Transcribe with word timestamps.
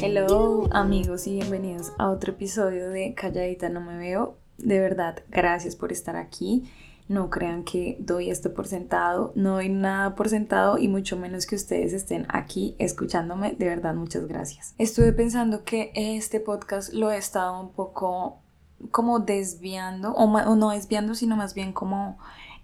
Hello 0.00 0.66
amigos 0.70 1.26
y 1.26 1.34
bienvenidos 1.34 1.92
a 1.98 2.08
otro 2.08 2.32
episodio 2.32 2.88
de 2.88 3.12
Calladita 3.12 3.68
no 3.68 3.82
me 3.82 3.98
veo. 3.98 4.38
De 4.56 4.80
verdad, 4.80 5.22
gracias 5.28 5.76
por 5.76 5.92
estar 5.92 6.16
aquí. 6.16 6.72
No 7.06 7.28
crean 7.28 7.64
que 7.64 7.98
doy 8.00 8.30
esto 8.30 8.54
por 8.54 8.66
sentado, 8.66 9.32
no 9.34 9.56
doy 9.56 9.68
nada 9.68 10.14
por 10.14 10.30
sentado 10.30 10.78
y 10.78 10.88
mucho 10.88 11.18
menos 11.18 11.44
que 11.44 11.56
ustedes 11.56 11.92
estén 11.92 12.24
aquí 12.30 12.76
escuchándome. 12.78 13.52
De 13.52 13.66
verdad, 13.66 13.94
muchas 13.94 14.26
gracias. 14.26 14.74
Estuve 14.78 15.12
pensando 15.12 15.64
que 15.64 15.92
este 15.94 16.40
podcast 16.40 16.94
lo 16.94 17.10
he 17.10 17.18
estado 17.18 17.60
un 17.60 17.72
poco 17.72 18.38
como 18.90 19.20
desviando, 19.20 20.12
o, 20.12 20.24
o 20.24 20.56
no 20.56 20.70
desviando, 20.70 21.14
sino 21.14 21.36
más 21.36 21.52
bien 21.52 21.74
como 21.74 22.16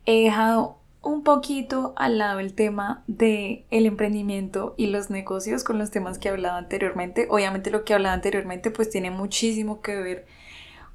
he 0.07 0.25
dejado 0.25 0.80
un 1.03 1.23
poquito 1.23 1.95
al 1.97 2.19
lado 2.19 2.41
el 2.41 2.55
tema 2.55 3.03
de 3.07 3.65
el 3.71 3.87
emprendimiento 3.87 4.75
y 4.77 4.87
los 4.87 5.11
negocios 5.11 5.65
con 5.65 5.79
los 5.79 5.91
temas 5.91 6.19
que 6.19 6.29
he 6.29 6.31
hablado 6.31 6.57
anteriormente. 6.57 7.27
Obviamente 7.31 7.71
lo 7.71 7.85
que 7.85 7.93
he 7.93 7.97
hablado 7.97 8.15
anteriormente 8.15 8.71
pues 8.71 8.91
tiene 8.91 9.11
muchísimo 9.11 9.81
que 9.81 9.97
ver 9.97 10.27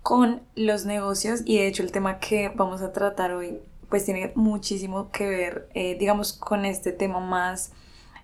con 0.04 0.42
los 0.56 0.86
negocios 0.86 1.42
y 1.46 1.58
de 1.58 1.68
hecho 1.68 1.82
el 1.82 1.92
tema 1.92 2.20
que 2.20 2.50
vamos 2.50 2.82
a 2.82 2.94
tratar 2.94 3.34
hoy 3.34 3.60
pues 3.90 4.06
tiene 4.06 4.32
muchísimo 4.36 5.10
que 5.12 5.28
ver 5.28 5.70
eh, 5.74 5.96
digamos 5.98 6.34
con 6.34 6.66
este 6.66 6.92
tema 6.92 7.20
más 7.20 7.72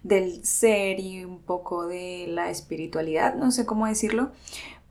del 0.03 0.45
ser 0.45 0.99
y 0.99 1.25
un 1.25 1.39
poco 1.39 1.87
de 1.87 2.25
la 2.27 2.49
espiritualidad, 2.49 3.35
no 3.35 3.51
sé 3.51 3.65
cómo 3.65 3.85
decirlo, 3.85 4.31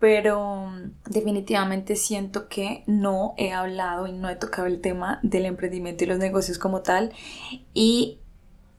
pero 0.00 0.66
mm, 0.66 1.10
definitivamente 1.10 1.94
siento 1.94 2.48
que 2.48 2.82
no 2.86 3.34
he 3.36 3.52
hablado 3.52 4.08
y 4.08 4.12
no 4.12 4.28
he 4.28 4.34
tocado 4.34 4.66
el 4.66 4.80
tema 4.80 5.20
del 5.22 5.46
emprendimiento 5.46 6.02
y 6.02 6.08
los 6.08 6.18
negocios 6.18 6.58
como 6.58 6.80
tal 6.80 7.12
y 7.72 8.18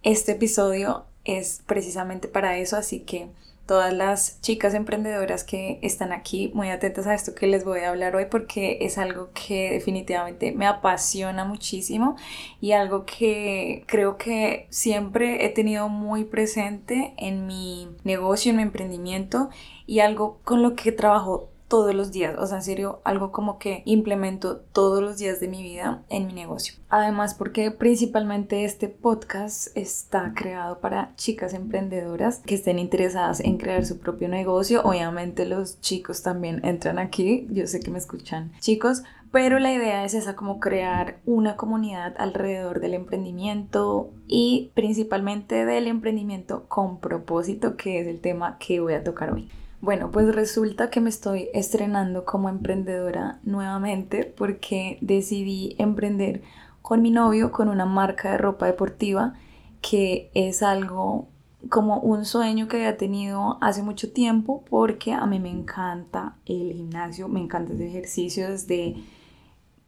este 0.04 0.34
episodio 0.34 1.06
es 1.23 1.62
precisamente 1.68 2.28
para 2.28 2.58
eso, 2.58 2.76
así 2.76 3.02
que 3.02 3.30
todas 3.66 3.94
las 3.94 4.42
chicas 4.42 4.73
emprendedoras 4.73 5.44
que 5.44 5.80
están 5.81 6.12
aquí 6.12 6.52
muy 6.54 6.70
atentas 6.70 7.08
a 7.08 7.14
esto 7.14 7.36
que 7.36 7.48
les 7.48 7.64
voy 7.64 7.81
a 7.81 7.90
hablar 7.90 8.16
hoy 8.16 8.26
porque 8.30 8.80
es 8.81 8.98
algo 8.98 9.30
que 9.34 9.72
definitivamente 9.72 10.52
me 10.52 10.66
apasiona 10.66 11.45
muchísimo 11.45 12.16
y 12.59 12.72
algo 12.73 13.06
que 13.06 13.84
creo 13.88 14.18
que 14.18 14.68
siempre 14.70 15.45
he 15.45 15.50
tenido 15.50 15.90
muy 15.90 16.26
presente 16.26 17.14
en 17.18 17.48
mi 17.48 17.88
negocio, 18.03 18.50
en 18.50 18.58
mi 18.58 18.64
emprendimiento 18.64 19.50
y 19.86 20.00
algo 20.00 20.40
con 20.44 20.62
lo 20.62 20.75
que 20.75 20.92
trabajo 20.92 21.51
todos 21.72 21.96
los 21.96 22.12
días, 22.12 22.36
o 22.38 22.46
sea, 22.46 22.58
en 22.58 22.64
serio, 22.64 23.00
algo 23.06 23.32
como 23.32 23.58
que 23.58 23.82
implemento 23.86 24.58
todos 24.58 25.02
los 25.02 25.18
días 25.18 25.40
de 25.40 25.48
mi 25.48 25.64
vida 25.64 26.04
en 26.10 26.28
mi 26.28 26.34
negocio. 26.34 26.74
Además, 26.90 27.34
porque 27.34 27.72
principalmente 27.72 28.66
este 28.66 28.90
podcast 28.90 29.70
está 29.78 30.34
creado 30.36 30.82
para 30.82 31.16
chicas 31.16 31.54
emprendedoras 31.54 32.40
que 32.40 32.56
estén 32.56 32.78
interesadas 32.78 33.40
en 33.40 33.58
crear 33.58 33.86
su 33.86 34.00
propio 34.00 34.28
negocio. 34.28 34.82
Obviamente 34.84 35.46
los 35.46 35.80
chicos 35.80 36.22
también 36.24 36.60
entran 36.66 37.00
aquí, 37.00 37.48
yo 37.50 37.66
sé 37.68 37.80
que 37.80 37.90
me 37.90 38.00
escuchan 38.00 38.52
chicos, 38.60 39.04
pero 39.32 39.58
la 39.58 39.72
idea 39.72 40.04
es 40.04 40.14
esa, 40.14 40.36
como 40.36 40.60
crear 40.60 41.20
una 41.26 41.56
comunidad 41.56 42.16
alrededor 42.18 42.82
del 42.82 42.96
emprendimiento 42.96 44.10
y 44.28 44.72
principalmente 44.74 45.66
del 45.66 45.88
emprendimiento 45.88 46.66
con 46.68 47.00
propósito, 47.00 47.78
que 47.78 48.02
es 48.02 48.08
el 48.08 48.20
tema 48.20 48.58
que 48.60 48.82
voy 48.82 48.96
a 48.96 49.06
tocar 49.06 49.32
hoy. 49.32 49.50
Bueno, 49.82 50.12
pues 50.12 50.34
resulta 50.34 50.92
que 50.92 51.02
me 51.02 51.10
estoy 51.10 51.50
estrenando 51.56 52.24
como 52.24 52.50
emprendedora 52.50 53.40
nuevamente 53.44 54.26
porque 54.26 55.00
decidí 55.02 55.76
emprender 55.80 56.44
con 56.84 57.02
mi 57.02 57.10
novio 57.10 57.52
con 57.52 57.68
una 57.68 57.88
marca 57.88 58.32
de 58.32 58.38
ropa 58.38 58.68
deportiva 58.68 59.34
que 59.82 60.30
es 60.36 60.62
algo 60.62 61.30
como 61.70 62.00
un 62.00 62.26
sueño 62.26 62.68
que 62.68 62.78
había 62.78 62.98
tenido 62.98 63.58
hace 63.59 63.81
mucho 63.81 64.12
tiempo 64.12 64.64
porque 64.69 65.14
a 65.14 65.25
mí 65.25 65.40
me 65.40 65.50
encanta 65.50 66.38
el 66.46 66.74
gimnasio, 66.74 67.28
me 67.28 67.40
encanta 67.40 67.74
ese 67.74 67.88
ejercicio 67.88 68.50
desde 68.50 68.96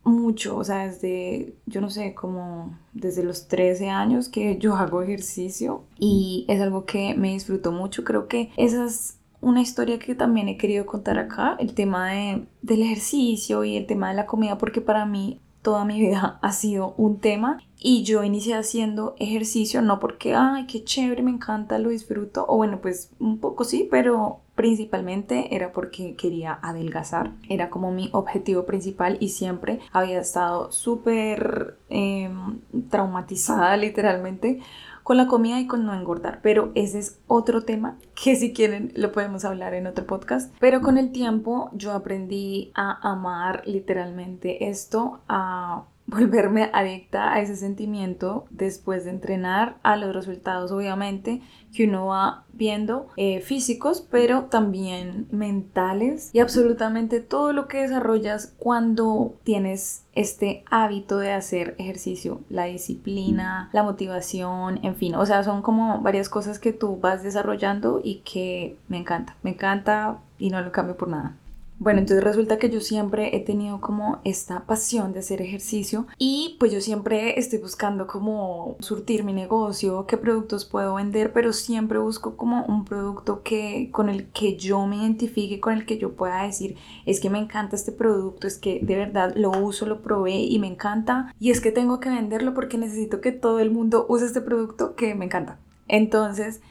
mucho, 0.04 0.58
o 0.58 0.64
sea, 0.64 0.88
desde, 0.88 1.56
yo 1.68 1.82
no 1.82 1.90
sé, 1.92 2.16
como 2.16 2.78
desde 2.94 3.24
los 3.24 3.48
13 3.48 3.90
años 3.90 4.28
que 4.28 4.58
yo 4.58 4.76
hago 4.76 5.04
ejercicio 5.04 5.84
y 6.00 6.46
es 6.50 6.60
algo 6.62 6.86
que 6.86 7.14
me 7.16 7.34
disfruto 7.34 7.72
mucho, 7.72 8.04
creo 8.04 8.28
que 8.28 8.52
esas 8.58 9.20
una 9.44 9.62
historia 9.62 10.00
que 10.00 10.16
también 10.16 10.48
he 10.48 10.58
querido 10.58 10.86
contar 10.86 11.20
acá, 11.20 11.56
el 11.60 11.74
tema 11.74 12.12
de, 12.12 12.46
del 12.62 12.82
ejercicio 12.82 13.64
y 13.64 13.78
el 13.78 13.86
tema 13.86 14.10
de 14.10 14.16
la 14.16 14.26
comida, 14.26 14.58
porque 14.58 14.82
para 14.82 15.06
mí 15.06 15.40
toda 15.62 15.86
mi 15.86 16.00
vida 16.00 16.40
ha 16.42 16.52
sido 16.52 16.94
un 16.98 17.20
tema. 17.20 17.60
Y 17.86 18.04
yo 18.04 18.24
inicié 18.24 18.56
haciendo 18.56 19.14
ejercicio 19.20 19.82
no 19.82 20.00
porque, 20.00 20.36
ay, 20.36 20.68
qué 20.68 20.86
chévere, 20.86 21.22
me 21.22 21.32
encanta, 21.32 21.80
lo 21.80 21.90
disfruto, 21.90 22.46
o 22.48 22.56
bueno, 22.56 22.80
pues 22.82 23.12
un 23.20 23.40
poco 23.40 23.66
sí, 23.66 23.90
pero 23.92 24.40
principalmente 24.56 25.54
era 25.54 25.74
porque 25.74 26.16
quería 26.16 26.58
adelgazar, 26.62 27.32
era 27.50 27.70
como 27.70 27.92
mi 27.92 28.10
objetivo 28.14 28.66
principal 28.66 29.18
y 29.20 29.30
siempre 29.30 29.80
había 29.92 30.20
estado 30.20 30.72
súper 30.72 31.78
em, 31.90 32.60
traumatizada 32.90 33.76
literalmente 33.88 34.62
con 35.04 35.18
la 35.18 35.28
comida 35.28 35.60
y 35.60 35.68
con 35.68 35.86
no 35.86 35.94
engordar. 35.94 36.40
Pero 36.42 36.72
ese 36.76 37.00
es 37.00 37.20
otro 37.28 37.64
tema 37.64 37.98
que 38.16 38.36
si 38.36 38.54
quieren 38.54 38.92
lo 38.96 39.12
podemos 39.12 39.46
hablar 39.46 39.74
en 39.74 39.88
otro 39.88 40.06
podcast. 40.06 40.54
Pero 40.60 40.82
con 40.82 40.98
el 40.98 41.12
tiempo 41.12 41.70
yo 41.74 41.92
aprendí 41.92 42.72
a 42.74 43.12
amar 43.12 43.64
literalmente 43.66 44.70
esto, 44.70 45.20
a 45.28 45.86
volverme 46.14 46.70
adicta 46.74 47.34
a 47.34 47.42
ese 47.42 47.56
sentimiento 47.56 48.46
después 48.50 49.06
de 49.06 49.12
entrenar, 49.12 49.78
a 49.84 49.96
los 49.96 50.14
resultados 50.16 50.72
obviamente 50.72 51.42
que 51.74 51.86
uno 51.86 52.08
va 52.08 52.46
viendo 52.54 53.08
eh, 53.18 53.42
físicos, 53.42 54.08
pero 54.10 54.44
también 54.46 55.28
mentales 55.32 56.30
y 56.34 56.40
absolutamente 56.40 57.20
todo 57.20 57.52
lo 57.52 57.68
que 57.68 57.82
desarrollas 57.82 58.54
cuando 58.60 59.36
tienes 59.44 60.06
este 60.14 60.64
hábito 60.70 61.18
de 61.18 61.32
hacer 61.32 61.76
ejercicio, 61.80 62.42
la 62.50 62.66
disciplina, 62.66 63.70
la 63.74 63.82
motivación, 63.82 64.80
en 64.84 64.96
fin, 64.96 65.16
o 65.16 65.26
sea, 65.26 65.44
son 65.44 65.64
como 65.64 66.02
varias 66.02 66.30
cosas 66.30 66.60
que 66.60 66.74
tú 66.74 67.00
vas 67.00 67.24
desarrollando 67.24 68.00
y 68.04 68.18
que 68.20 68.78
me 68.88 68.98
encanta, 68.98 69.36
me 69.42 69.52
encanta 69.52 70.20
y 70.38 70.52
no 70.52 70.62
lo 70.62 70.72
cambio 70.72 70.96
por 70.96 71.08
nada. 71.08 71.38
Bueno, 71.84 72.00
entonces 72.00 72.24
resulta 72.24 72.60
que 72.60 72.70
yo 72.70 72.80
siempre 72.80 73.36
he 73.36 73.42
tenido 73.42 73.82
como 73.82 74.22
esta 74.24 74.66
pasión 74.66 75.12
de 75.12 75.20
hacer 75.20 75.42
ejercicio 75.42 76.08
y 76.18 76.56
pues 76.58 76.72
yo 76.72 76.80
siempre 76.80 77.38
estoy 77.38 77.60
buscando 77.60 78.08
como 78.08 78.78
surtir 78.80 79.26
mi 79.26 79.34
negocio, 79.34 80.06
qué 80.08 80.16
productos 80.16 80.64
puedo 80.64 80.96
vender, 80.96 81.34
pero 81.34 81.52
siempre 81.52 82.00
busco 82.00 82.38
como 82.38 82.64
un 82.68 82.86
producto 82.86 83.44
que 83.44 83.90
con 83.92 84.08
el 84.08 84.30
que 84.30 84.56
yo 84.56 84.88
me 84.88 84.96
identifique, 84.96 85.60
con 85.60 85.74
el 85.74 85.86
que 85.86 85.98
yo 85.98 86.14
pueda 86.14 86.44
decir, 86.44 86.78
es 87.06 87.20
que 87.20 87.30
me 87.30 87.40
encanta 87.40 87.76
este 87.76 87.92
producto, 87.92 88.48
es 88.48 88.58
que 88.58 88.80
de 88.82 88.96
verdad 88.96 89.34
lo 89.36 89.52
uso, 89.52 89.86
lo 89.86 90.02
probé 90.02 90.38
y 90.38 90.60
me 90.60 90.68
encanta 90.68 91.36
y 91.38 91.52
es 91.52 91.60
que 91.60 91.74
tengo 91.74 92.00
que 92.00 92.08
venderlo 92.08 92.54
porque 92.54 92.78
necesito 92.78 93.20
que 93.20 93.34
todo 93.34 93.60
el 93.60 93.72
mundo 93.72 94.06
use 94.08 94.26
este 94.26 94.40
producto 94.40 94.96
que 94.96 95.16
me 95.16 95.26
encanta. 95.26 95.60
Entonces, 95.90 96.62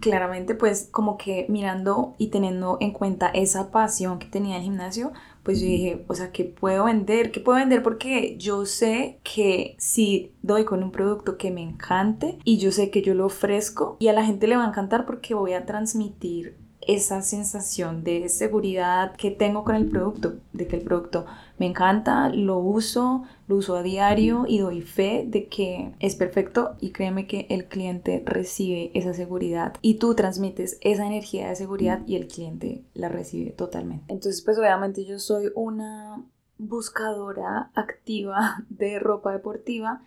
claramente 0.00 0.54
pues 0.54 0.88
como 0.90 1.16
que 1.16 1.46
mirando 1.48 2.14
y 2.18 2.28
teniendo 2.28 2.78
en 2.80 2.92
cuenta 2.92 3.28
esa 3.28 3.70
pasión 3.70 4.18
que 4.18 4.26
tenía 4.26 4.56
el 4.56 4.62
gimnasio, 4.62 5.12
pues 5.42 5.60
yo 5.60 5.66
dije, 5.66 6.04
o 6.08 6.14
sea, 6.14 6.30
¿qué 6.30 6.44
puedo 6.44 6.84
vender? 6.84 7.32
¿Qué 7.32 7.40
puedo 7.40 7.58
vender? 7.58 7.82
Porque 7.82 8.36
yo 8.38 8.64
sé 8.64 9.18
que 9.24 9.74
si 9.78 10.32
doy 10.42 10.64
con 10.64 10.82
un 10.82 10.92
producto 10.92 11.36
que 11.36 11.50
me 11.50 11.62
encante 11.62 12.38
y 12.44 12.58
yo 12.58 12.70
sé 12.70 12.90
que 12.90 13.02
yo 13.02 13.14
lo 13.14 13.26
ofrezco 13.26 13.96
y 13.98 14.08
a 14.08 14.12
la 14.12 14.24
gente 14.24 14.46
le 14.46 14.56
va 14.56 14.64
a 14.64 14.68
encantar 14.68 15.04
porque 15.04 15.34
voy 15.34 15.54
a 15.54 15.66
transmitir 15.66 16.56
esa 16.86 17.22
sensación 17.22 18.02
de 18.02 18.28
seguridad 18.28 19.14
que 19.16 19.30
tengo 19.30 19.64
con 19.64 19.76
el 19.76 19.86
producto, 19.86 20.34
de 20.52 20.66
que 20.66 20.76
el 20.76 20.82
producto 20.82 21.26
me 21.62 21.68
encanta, 21.68 22.28
lo 22.28 22.58
uso, 22.58 23.22
lo 23.46 23.54
uso 23.54 23.76
a 23.76 23.84
diario 23.84 24.46
y 24.48 24.58
doy 24.58 24.80
fe 24.82 25.24
de 25.24 25.46
que 25.46 25.94
es 26.00 26.16
perfecto 26.16 26.74
y 26.80 26.90
créeme 26.90 27.28
que 27.28 27.46
el 27.50 27.66
cliente 27.66 28.20
recibe 28.26 28.90
esa 28.94 29.14
seguridad 29.14 29.74
y 29.80 30.00
tú 30.00 30.16
transmites 30.16 30.76
esa 30.80 31.06
energía 31.06 31.48
de 31.48 31.54
seguridad 31.54 32.02
y 32.04 32.16
el 32.16 32.26
cliente 32.26 32.84
la 32.94 33.08
recibe 33.08 33.52
totalmente. 33.52 34.12
Entonces 34.12 34.42
pues 34.42 34.58
obviamente 34.58 35.04
yo 35.04 35.20
soy 35.20 35.52
una 35.54 36.26
buscadora 36.58 37.70
activa 37.76 38.64
de 38.68 38.98
ropa 38.98 39.30
deportiva 39.30 40.02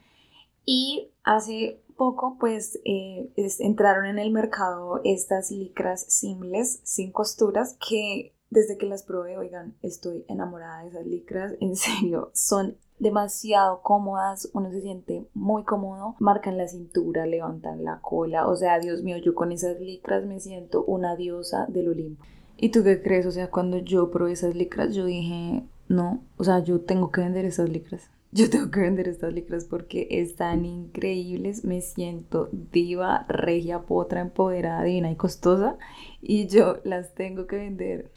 y 0.66 1.13
hace 1.24 1.80
poco 1.96 2.36
pues 2.38 2.81
eh, 2.84 3.31
entraron 3.60 4.07
en 4.07 4.19
el 4.19 4.31
mercado 4.31 5.00
estas 5.06 5.52
licras 5.52 6.06
simples 6.10 6.81
sin 6.84 7.13
costuras 7.13 7.78
que 7.80 8.35
desde 8.50 8.77
que 8.77 8.86
las 8.86 9.03
probé, 9.03 9.38
oigan, 9.38 9.75
estoy 9.81 10.25
enamorada 10.27 10.83
de 10.83 10.89
esas 10.89 11.06
licras, 11.06 11.53
en 11.59 11.75
serio, 11.75 12.31
son 12.33 12.77
demasiado 13.00 13.81
cómodas, 13.81 14.50
uno 14.53 14.71
se 14.71 14.81
siente 14.81 15.27
muy 15.33 15.63
cómodo, 15.63 16.15
marcan 16.19 16.57
la 16.57 16.68
cintura, 16.68 17.25
levantan 17.25 17.83
la 17.83 18.00
cola, 18.01 18.47
o 18.47 18.56
sea, 18.56 18.80
Dios 18.80 19.03
mío, 19.03 19.18
yo 19.18 19.36
con 19.36 19.51
esas 19.51 19.80
licras 19.80 20.25
me 20.25 20.39
siento 20.39 20.83
una 20.86 21.15
diosa 21.15 21.65
del 21.68 21.89
Olimpo. 21.89 22.24
¿Y 22.57 22.69
tú 22.69 22.83
qué 22.83 23.01
crees? 23.01 23.25
O 23.25 23.31
sea, 23.31 23.51
cuando 23.51 23.80
yo 23.80 24.12
probé 24.12 24.31
esas 24.31 24.56
licras, 24.56 24.95
yo 24.95 25.06
dije, 25.06 25.65
no, 25.89 26.24
o 26.38 26.44
sea, 26.45 26.59
yo 26.59 26.80
tengo 26.81 27.12
que 27.12 27.21
vender 27.21 27.44
esas 27.44 27.69
licras. 27.69 28.09
yo 28.36 28.50
tengo 28.50 28.69
que 28.69 28.81
vender 28.81 29.07
estas 29.07 29.33
licras 29.33 29.63
porque 29.63 30.07
están 30.09 30.65
increíbles, 30.65 31.63
me 31.63 31.80
siento 31.80 32.50
diva, 32.51 33.25
regia, 33.30 33.83
potra, 33.83 34.19
empoderada, 34.19 34.83
divina 34.83 35.09
y 35.09 35.15
costosa 35.15 35.77
y 36.21 36.47
yo 36.47 36.77
las 36.83 37.13
tengo 37.15 37.47
que 37.47 37.56
vender. 37.56 38.12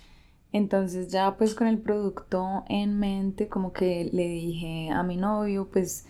Entonces 0.52 1.10
ya 1.10 1.36
pues 1.36 1.54
con 1.54 1.66
el 1.66 1.78
producto 1.78 2.64
en 2.68 2.98
mente 2.98 3.48
como 3.48 3.72
que 3.72 4.08
le 4.12 4.28
dije 4.28 4.90
a 4.90 5.02
mi 5.02 5.16
novio 5.16 5.68
pues 5.70 6.06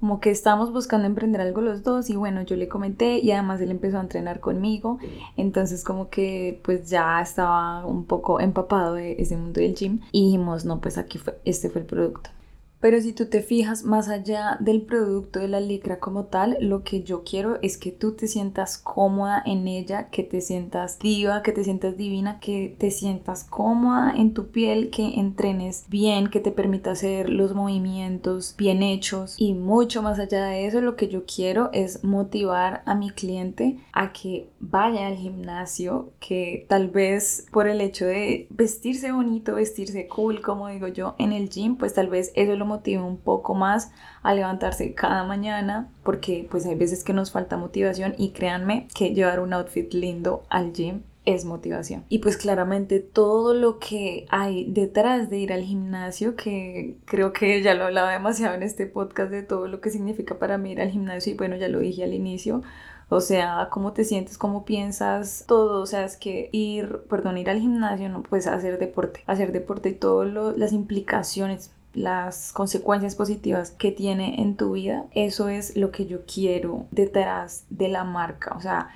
como 0.00 0.20
que 0.20 0.30
estábamos 0.30 0.72
buscando 0.72 1.06
emprender 1.06 1.40
algo 1.40 1.60
los 1.60 1.82
dos 1.82 2.08
y 2.08 2.16
bueno, 2.16 2.42
yo 2.42 2.56
le 2.56 2.68
comenté 2.68 3.18
y 3.18 3.32
además 3.32 3.60
él 3.60 3.70
empezó 3.70 3.98
a 3.98 4.02
entrenar 4.02 4.38
conmigo, 4.40 4.98
entonces 5.36 5.82
como 5.82 6.08
que 6.08 6.60
pues 6.62 6.88
ya 6.88 7.20
estaba 7.20 7.84
un 7.84 8.04
poco 8.04 8.40
empapado 8.40 8.94
de 8.94 9.16
ese 9.18 9.36
mundo 9.36 9.60
del 9.60 9.74
gym 9.74 10.00
y 10.12 10.26
dijimos, 10.26 10.64
no, 10.64 10.80
pues 10.80 10.98
aquí 10.98 11.18
fue, 11.18 11.40
este 11.44 11.68
fue 11.68 11.80
el 11.80 11.86
producto. 11.86 12.30
Pero 12.80 13.00
si 13.00 13.12
tú 13.12 13.26
te 13.26 13.42
fijas 13.42 13.82
más 13.82 14.08
allá 14.08 14.56
del 14.60 14.82
producto 14.82 15.40
de 15.40 15.48
la 15.48 15.60
licra 15.60 15.98
como 15.98 16.24
tal, 16.26 16.56
lo 16.60 16.84
que 16.84 17.02
yo 17.02 17.24
quiero 17.24 17.58
es 17.60 17.76
que 17.76 17.90
tú 17.90 18.12
te 18.12 18.28
sientas 18.28 18.78
cómoda 18.78 19.42
en 19.44 19.66
ella, 19.66 20.10
que 20.10 20.22
te 20.22 20.40
sientas 20.40 20.98
diva, 20.98 21.42
que 21.42 21.52
te 21.52 21.64
sientas 21.64 21.96
divina, 21.96 22.38
que 22.38 22.74
te 22.78 22.90
sientas 22.90 23.42
cómoda 23.44 24.12
en 24.16 24.32
tu 24.32 24.48
piel, 24.48 24.90
que 24.90 25.18
entrenes 25.18 25.86
bien, 25.88 26.28
que 26.28 26.40
te 26.40 26.52
permita 26.52 26.92
hacer 26.92 27.28
los 27.28 27.54
movimientos 27.54 28.54
bien 28.56 28.82
hechos. 28.82 29.34
Y 29.38 29.54
mucho 29.54 30.02
más 30.02 30.20
allá 30.20 30.44
de 30.44 30.66
eso, 30.66 30.80
lo 30.80 30.94
que 30.94 31.08
yo 31.08 31.24
quiero 31.24 31.70
es 31.72 32.04
motivar 32.04 32.82
a 32.86 32.94
mi 32.94 33.10
cliente 33.10 33.78
a 33.92 34.12
que 34.12 34.50
vaya 34.60 35.08
al 35.08 35.16
gimnasio, 35.16 36.12
que 36.20 36.64
tal 36.68 36.88
vez 36.88 37.46
por 37.50 37.66
el 37.66 37.80
hecho 37.80 38.06
de 38.06 38.46
vestirse 38.50 39.10
bonito, 39.10 39.56
vestirse 39.56 40.06
cool, 40.06 40.40
como 40.42 40.68
digo 40.68 40.86
yo, 40.86 41.16
en 41.18 41.32
el 41.32 41.48
gym, 41.48 41.76
pues 41.76 41.94
tal 41.94 42.08
vez 42.08 42.30
eso 42.36 42.54
lo 42.54 42.67
motive 42.68 43.02
un 43.02 43.16
poco 43.16 43.54
más 43.54 43.90
a 44.22 44.34
levantarse 44.34 44.94
cada 44.94 45.24
mañana, 45.24 45.88
porque 46.04 46.46
pues 46.50 46.66
hay 46.66 46.76
veces 46.76 47.02
que 47.02 47.12
nos 47.12 47.32
falta 47.32 47.56
motivación 47.56 48.14
y 48.16 48.30
créanme 48.30 48.86
que 48.94 49.14
llevar 49.14 49.40
un 49.40 49.52
outfit 49.52 49.92
lindo 49.92 50.44
al 50.48 50.72
gym 50.72 51.02
es 51.24 51.44
motivación. 51.44 52.04
Y 52.08 52.20
pues 52.20 52.38
claramente 52.38 53.00
todo 53.00 53.52
lo 53.52 53.78
que 53.78 54.26
hay 54.30 54.64
detrás 54.70 55.28
de 55.28 55.38
ir 55.38 55.52
al 55.52 55.62
gimnasio, 55.62 56.36
que 56.36 56.96
creo 57.04 57.34
que 57.34 57.60
ya 57.62 57.74
lo 57.74 57.84
hablaba 57.84 58.12
demasiado 58.12 58.54
en 58.54 58.62
este 58.62 58.86
podcast 58.86 59.30
de 59.30 59.42
todo 59.42 59.68
lo 59.68 59.80
que 59.80 59.90
significa 59.90 60.38
para 60.38 60.56
mí 60.56 60.72
ir 60.72 60.80
al 60.80 60.90
gimnasio 60.90 61.32
y 61.32 61.36
bueno, 61.36 61.56
ya 61.56 61.68
lo 61.68 61.80
dije 61.80 62.04
al 62.04 62.14
inicio, 62.14 62.62
o 63.10 63.20
sea, 63.20 63.68
cómo 63.70 63.92
te 63.92 64.04
sientes, 64.04 64.38
cómo 64.38 64.64
piensas, 64.64 65.44
todo. 65.46 65.82
O 65.82 65.86
sea, 65.86 66.04
es 66.04 66.16
que 66.16 66.50
ir, 66.52 67.02
perdón, 67.08 67.38
ir 67.38 67.50
al 67.50 67.60
gimnasio, 67.60 68.08
no, 68.08 68.22
pues 68.22 68.46
hacer 68.46 68.78
deporte. 68.78 69.22
Hacer 69.26 69.52
deporte 69.52 69.90
y 69.90 69.94
todas 69.94 70.56
las 70.56 70.72
implicaciones 70.72 71.72
las 71.98 72.52
consecuencias 72.52 73.16
positivas 73.16 73.72
que 73.72 73.90
tiene 73.90 74.40
en 74.40 74.56
tu 74.56 74.72
vida, 74.72 75.06
eso 75.12 75.48
es 75.48 75.76
lo 75.76 75.90
que 75.90 76.06
yo 76.06 76.24
quiero 76.32 76.86
detrás 76.92 77.64
de 77.70 77.88
la 77.88 78.04
marca. 78.04 78.54
O 78.56 78.60
sea, 78.60 78.88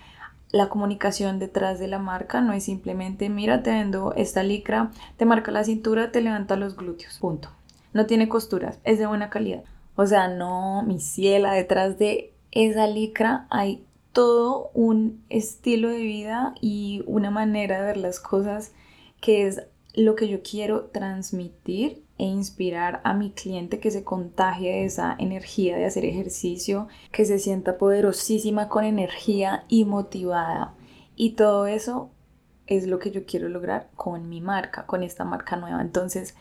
la 0.52 0.69
comunicación 0.69 1.38
detrás 1.38 1.81
de 1.81 1.88
la 1.88 1.99
marca 1.99 2.40
no 2.40 2.52
es 2.52 2.64
simplemente, 2.64 3.28
mira, 3.28 3.62
te 3.62 3.70
vendo 3.70 4.12
esta 4.16 4.43
licra, 4.43 4.93
te 5.16 5.25
marca 5.25 5.50
la 5.50 5.64
cintura, 5.64 6.12
te 6.12 6.20
levanta 6.20 6.56
los 6.56 6.76
glúteos, 6.76 7.19
punto. 7.19 7.49
No 7.93 8.06
tiene 8.06 8.28
costuras, 8.28 8.78
es 8.84 8.99
de 8.99 9.06
buena 9.06 9.31
calidad. 9.31 9.64
O 9.96 10.06
sea, 10.06 10.28
no, 10.28 10.82
mi 10.82 11.00
ciela, 11.00 11.52
detrás 11.52 11.98
de 11.98 12.32
esa 12.52 12.87
licra 12.87 13.46
hay 13.50 13.84
todo 14.12 14.70
un 14.75 15.25
estilo 15.28 15.88
de 15.88 16.02
vida 16.02 16.55
y 16.60 17.02
una 17.06 17.31
manera 17.31 17.81
de 17.81 17.87
ver 17.87 17.96
las 17.96 18.20
cosas 18.20 18.72
que 19.20 19.46
es 19.46 19.62
lo 19.94 20.14
que 20.14 20.28
yo 20.28 20.43
quiero 20.43 20.84
transmitir 20.84 22.01
e 22.19 22.25
inspirar 22.25 23.00
a 23.05 23.14
mi 23.14 23.32
cliente 23.32 23.81
que 23.81 23.91
se 23.91 24.05
contagie 24.05 24.70
de 24.70 24.85
esa 24.85 25.17
energía 25.19 25.76
de 25.76 25.87
hacer 25.87 26.05
ejercicio, 26.05 26.88
que 27.11 27.25
se 27.25 27.38
sienta 27.38 27.79
poderosísima 27.79 28.69
con 28.69 28.85
energía 28.85 29.64
y 29.69 29.85
motivada. 29.85 30.75
Y 31.17 31.31
todo 31.31 31.67
eso 31.67 32.11
es 32.67 32.87
lo 32.87 32.99
que 32.99 33.11
yo 33.11 33.25
quiero 33.26 33.49
lograr 33.49 33.91
con 33.97 34.29
mi 34.29 34.41
marca, 34.41 34.87
con 34.87 35.03
esta 35.03 35.25
marca 35.25 35.56
nueva. 35.56 35.81
Entonces, 35.81 36.35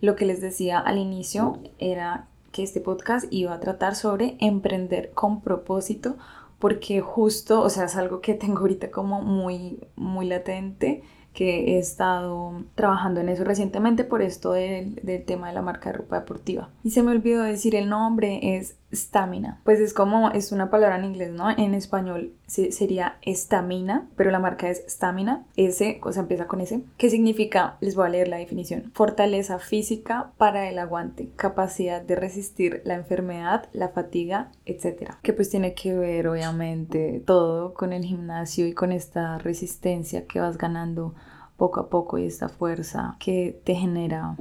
lo 0.00 0.16
que 0.16 0.26
les 0.26 0.40
decía 0.40 0.78
al 0.78 0.98
inicio 0.98 1.58
era 1.78 2.26
que 2.52 2.62
este 2.62 2.80
podcast 2.80 3.26
iba 3.30 3.54
a 3.54 3.60
tratar 3.60 3.94
sobre 3.94 4.36
emprender 4.40 5.12
con 5.12 5.40
propósito, 5.40 6.16
porque 6.58 7.00
justo, 7.00 7.62
o 7.62 7.70
sea, 7.70 7.84
es 7.84 7.96
algo 7.96 8.20
que 8.20 8.34
tengo 8.34 8.60
ahorita 8.60 8.90
como 8.90 9.22
muy, 9.22 9.78
muy 9.96 10.26
latente 10.26 11.02
que 11.32 11.74
he 11.74 11.78
estado 11.78 12.64
trabajando 12.74 13.20
en 13.20 13.28
eso 13.28 13.44
recientemente 13.44 14.04
por 14.04 14.22
esto 14.22 14.52
del, 14.52 14.96
del, 14.96 15.24
tema 15.24 15.48
de 15.48 15.54
la 15.54 15.62
marca 15.62 15.90
de 15.90 15.98
ropa 15.98 16.20
deportiva. 16.20 16.70
Y 16.82 16.90
se 16.90 17.02
me 17.02 17.12
olvidó 17.12 17.42
decir 17.42 17.74
el 17.76 17.88
nombre, 17.88 18.56
es 18.56 18.76
Stamina. 18.92 19.60
Pues 19.64 19.80
es 19.80 19.94
como, 19.94 20.30
es 20.30 20.52
una 20.52 20.70
palabra 20.70 20.98
en 20.98 21.04
inglés, 21.04 21.32
¿no? 21.32 21.50
En 21.50 21.74
español 21.74 22.32
sería 22.46 23.18
estamina, 23.22 24.08
pero 24.16 24.30
la 24.30 24.40
marca 24.40 24.68
es 24.68 24.84
Stamina, 24.88 25.44
S, 25.56 26.00
o 26.02 26.12
sea, 26.12 26.22
empieza 26.22 26.46
con 26.46 26.60
S, 26.60 26.82
que 26.96 27.10
significa, 27.10 27.76
les 27.80 27.94
voy 27.94 28.06
a 28.06 28.10
leer 28.10 28.28
la 28.28 28.38
definición, 28.38 28.90
fortaleza 28.92 29.58
física 29.58 30.32
para 30.36 30.68
el 30.68 30.78
aguante, 30.78 31.30
capacidad 31.36 32.02
de 32.02 32.16
resistir 32.16 32.82
la 32.84 32.94
enfermedad, 32.94 33.68
la 33.72 33.90
fatiga, 33.90 34.50
etc. 34.66 35.14
Que 35.22 35.32
pues 35.32 35.50
tiene 35.50 35.74
que 35.74 35.94
ver, 35.94 36.26
obviamente, 36.28 37.22
todo 37.24 37.74
con 37.74 37.92
el 37.92 38.04
gimnasio 38.04 38.66
y 38.66 38.72
con 38.72 38.90
esta 38.90 39.38
resistencia 39.38 40.26
que 40.26 40.40
vas 40.40 40.58
ganando 40.58 41.14
poco 41.56 41.80
a 41.80 41.88
poco 41.90 42.18
y 42.18 42.24
esta 42.24 42.48
fuerza 42.48 43.16
que 43.20 43.60
te 43.64 43.74
genera 43.74 44.34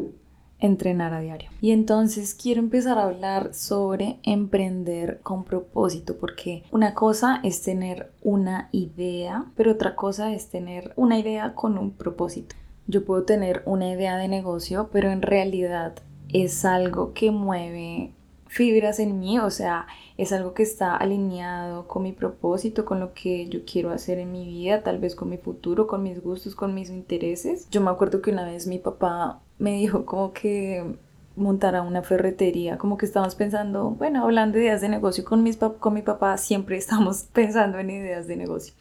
entrenar 0.60 1.14
a 1.14 1.22
diario. 1.22 1.50
Y 1.62 1.72
entonces 1.72 2.36
quiero 2.36 2.60
empezar 2.60 2.98
a 2.98 3.04
hablar 3.04 3.54
sobre 3.54 4.20
emprender 4.24 5.20
con 5.24 5.44
propósito, 5.44 6.18
porque 6.18 6.64
una 6.72 6.94
cosa 6.94 7.40
es 7.44 7.62
tener 7.62 8.12
una 8.22 8.70
idea, 8.72 9.46
pero 9.56 9.72
otra 9.72 9.96
cosa 9.96 10.34
es 10.34 10.50
tener 10.50 10.94
una 10.96 11.20
idea 11.20 11.54
con 11.56 11.78
un 11.78 11.92
propósito. 11.92 12.56
Yo 12.88 13.06
puedo 13.06 13.24
tener 13.24 13.62
una 13.66 13.90
idea 13.90 14.18
de 14.18 14.28
negocio, 14.28 14.90
pero 14.92 15.10
en 15.10 15.22
realidad 15.22 15.96
es 16.30 16.66
algo 16.66 17.14
que 17.14 17.32
mueve 17.32 18.14
fibras 18.48 19.00
en 19.00 19.20
mí, 19.20 19.38
o 19.40 19.52
sea, 19.52 19.86
es 20.18 20.34
algo 20.34 20.54
que 20.54 20.64
está 20.64 20.98
alineado 20.98 21.88
con 21.88 22.04
mi 22.04 22.12
propósito, 22.12 22.84
con 22.84 23.00
lo 23.00 23.14
que 23.14 23.48
yo 23.48 23.60
quiero 23.64 23.92
hacer 23.92 24.18
en 24.18 24.32
mi 24.32 24.46
vida, 24.46 24.82
tal 24.82 24.98
vez 24.98 25.16
con 25.16 25.30
mi 25.30 25.38
futuro, 25.38 25.86
con 25.86 26.02
mis 26.02 26.22
gustos, 26.22 26.56
con 26.56 26.74
mis 26.74 26.90
intereses. 26.90 27.70
Yo 27.70 27.80
me 27.80 27.92
acuerdo 27.92 28.22
que 28.22 28.32
una 28.32 28.46
vez 28.46 28.66
mi 28.66 28.80
papá 28.80 29.40
me 29.60 29.74
dijo 29.74 30.06
como 30.06 30.34
que 30.34 30.96
montara 31.36 31.82
una 31.82 32.04
ferretería, 32.04 32.78
como 32.78 32.98
que 32.98 33.06
estamos 33.06 33.36
pensando, 33.36 33.92
bueno, 33.92 34.24
hablando 34.24 34.58
de 34.58 34.66
ideas 34.66 34.82
de 34.82 34.90
negocio 34.90 35.24
con, 35.24 35.44
mis 35.44 35.58
con 35.58 35.94
mi 35.94 36.01
papá, 36.01 36.38
siempre 36.38 36.78
estamos 36.78 37.24
pensando 37.34 37.80
en 37.80 37.89
ideas 37.89 38.28
de 38.28 38.36
negocio. 38.36 38.74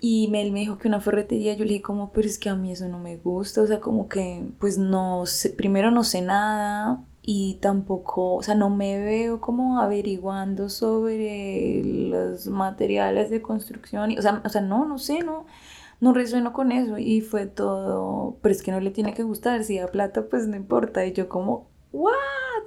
Y 0.00 0.30
él 0.34 0.52
me 0.52 0.60
dijo 0.60 0.76
que 0.76 0.88
una 0.88 1.00
ferretería, 1.00 1.54
yo 1.54 1.64
le 1.64 1.70
dije 1.70 1.82
como, 1.82 2.12
pero 2.12 2.28
es 2.28 2.38
que 2.38 2.50
a 2.50 2.54
mí 2.54 2.72
eso 2.72 2.88
no 2.88 2.98
me 2.98 3.16
gusta, 3.16 3.62
o 3.62 3.66
sea, 3.66 3.80
como 3.80 4.06
que, 4.08 4.44
pues 4.58 4.76
no 4.76 5.24
sé, 5.24 5.50
primero 5.50 5.90
no 5.90 6.04
sé 6.04 6.20
nada 6.20 7.02
y 7.22 7.54
tampoco, 7.62 8.34
o 8.34 8.42
sea, 8.42 8.54
no 8.54 8.68
me 8.68 8.98
veo 8.98 9.40
como 9.40 9.80
averiguando 9.80 10.68
sobre 10.68 11.82
los 11.84 12.48
materiales 12.48 13.30
de 13.30 13.40
construcción, 13.40 14.18
o 14.18 14.20
sea, 14.20 14.42
o 14.44 14.48
sea, 14.50 14.60
no, 14.60 14.84
no 14.84 14.98
sé, 14.98 15.20
no, 15.20 15.46
no 16.00 16.12
resueno 16.12 16.52
con 16.52 16.72
eso 16.72 16.98
y 16.98 17.20
fue 17.20 17.46
todo, 17.46 18.36
pero 18.42 18.54
es 18.54 18.62
que 18.62 18.72
no 18.72 18.80
le 18.80 18.90
tiene 18.90 19.14
que 19.14 19.22
gustar, 19.22 19.64
si 19.64 19.78
da 19.78 19.86
plata 19.88 20.26
pues 20.28 20.46
no 20.46 20.56
importa 20.56 21.04
y 21.06 21.12
yo 21.12 21.28
como, 21.28 21.68
¿what? 21.92 22.12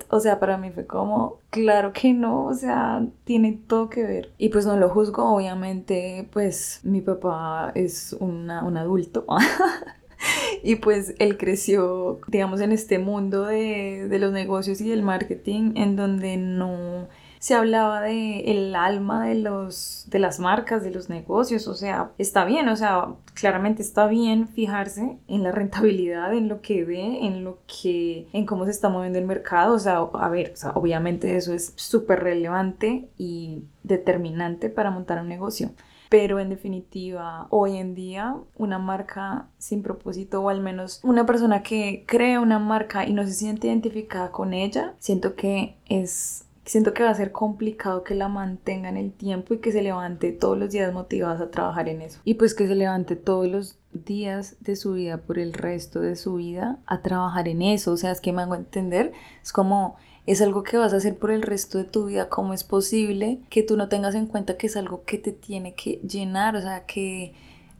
O 0.09 0.19
sea, 0.19 0.39
para 0.39 0.57
mí 0.57 0.71
fue 0.71 0.85
como, 0.85 1.39
claro 1.49 1.91
que 1.91 2.13
no, 2.13 2.45
o 2.45 2.53
sea, 2.53 3.05
tiene 3.25 3.59
todo 3.67 3.89
que 3.89 4.03
ver. 4.03 4.31
Y 4.37 4.49
pues 4.49 4.65
no 4.65 4.77
lo 4.77 4.89
juzgo, 4.89 5.35
obviamente, 5.35 6.27
pues 6.31 6.79
mi 6.83 7.01
papá 7.01 7.71
es 7.75 8.13
un 8.19 8.49
adulto. 8.49 9.25
y 10.63 10.75
pues 10.75 11.15
él 11.19 11.37
creció, 11.37 12.19
digamos, 12.27 12.61
en 12.61 12.71
este 12.71 12.99
mundo 12.99 13.45
de, 13.45 14.07
de 14.07 14.19
los 14.19 14.31
negocios 14.31 14.81
y 14.81 14.89
del 14.89 15.03
marketing 15.03 15.73
en 15.75 15.95
donde 15.95 16.37
no 16.37 17.07
se 17.39 17.53
hablaba 17.53 18.01
de 18.01 18.39
el 18.51 18.75
alma 18.75 19.25
de 19.27 19.35
los 19.35 20.05
de 20.07 20.19
las 20.19 20.39
marcas, 20.39 20.83
de 20.83 20.91
los 20.91 21.09
negocios, 21.09 21.67
o 21.67 21.75
sea, 21.75 22.11
está 22.17 22.45
bien, 22.45 22.69
o 22.69 22.75
sea, 22.75 23.15
claramente 23.33 23.81
está 23.81 24.07
bien 24.07 24.47
fijarse 24.47 25.17
en 25.27 25.43
la 25.43 25.51
rentabilidad, 25.51 26.33
en 26.33 26.47
lo 26.47 26.61
que 26.61 26.83
ve, 26.83 27.25
en 27.25 27.43
lo 27.43 27.59
que 27.67 28.27
en 28.33 28.45
cómo 28.45 28.65
se 28.65 28.71
está 28.71 28.89
moviendo 28.89 29.19
el 29.19 29.25
mercado, 29.25 29.75
o 29.75 29.79
sea, 29.79 29.97
a 29.97 30.29
ver, 30.29 30.53
obviamente 30.75 31.35
eso 31.35 31.53
es 31.53 31.73
súper 31.75 32.23
relevante 32.23 33.09
y 33.17 33.63
determinante 33.83 34.69
para 34.69 34.91
montar 34.91 35.21
un 35.21 35.27
negocio. 35.27 35.71
Pero 36.09 36.39
en 36.39 36.49
definitiva, 36.49 37.47
hoy 37.49 37.75
en 37.77 37.93
día, 37.93 38.37
una 38.55 38.79
marca 38.79 39.49
sin 39.57 39.83
propósito 39.83 40.41
o 40.41 40.49
al 40.49 40.61
menos 40.61 41.01
una 41.03 41.25
persona 41.25 41.63
que 41.63 42.05
crea 42.07 42.39
una 42.39 42.59
marca 42.59 43.05
y 43.05 43.13
no 43.13 43.25
se 43.25 43.33
siente 43.33 43.67
identificada 43.67 44.31
con 44.31 44.53
ella, 44.53 44.95
siento 44.99 45.35
que 45.35 45.75
es 45.89 46.46
siento 46.67 46.93
que 46.93 47.03
va 47.03 47.09
a 47.09 47.15
ser 47.15 47.31
complicado 47.31 48.03
que 48.03 48.13
la 48.13 48.27
mantenga 48.27 48.89
en 48.89 48.97
el 48.97 49.11
tiempo 49.11 49.53
y 49.53 49.59
que 49.59 49.71
se 49.71 49.81
levante 49.81 50.31
todos 50.31 50.57
los 50.57 50.71
días 50.71 50.93
motivadas 50.93 51.41
a 51.41 51.49
trabajar 51.49 51.89
en 51.89 52.01
eso. 52.01 52.19
Y 52.23 52.35
pues 52.35 52.53
que 52.53 52.67
se 52.67 52.75
levante 52.75 53.15
todos 53.15 53.47
los 53.47 53.77
días 53.93 54.57
de 54.59 54.75
su 54.75 54.93
vida 54.93 55.17
por 55.17 55.39
el 55.39 55.53
resto 55.53 56.01
de 56.01 56.15
su 56.15 56.35
vida 56.35 56.79
a 56.85 57.01
trabajar 57.01 57.47
en 57.47 57.61
eso. 57.61 57.93
O 57.93 57.97
sea, 57.97 58.11
es 58.11 58.21
que 58.21 58.33
me 58.33 58.41
hago 58.41 58.55
entender. 58.55 59.13
Es 59.41 59.53
como 59.53 59.95
es 60.25 60.41
algo 60.41 60.63
que 60.63 60.77
vas 60.77 60.93
a 60.93 60.97
hacer 60.97 61.17
por 61.17 61.31
el 61.31 61.41
resto 61.41 61.77
de 61.77 61.85
tu 61.85 62.07
vida, 62.07 62.27
¿cómo 62.27 62.53
es 62.53 62.65
posible 62.65 63.39
que 63.49 63.63
tú 63.63 63.77
no 63.77 63.87
tengas 63.87 64.13
en 64.13 64.27
cuenta 64.27 64.57
que 64.57 64.67
es 64.67 64.75
algo 64.75 65.03
que 65.05 65.17
te 65.17 65.31
tiene 65.31 65.73
que 65.73 66.01
llenar? 66.05 66.57
O 66.57 66.61
sea, 66.61 66.85
que, 66.85 67.33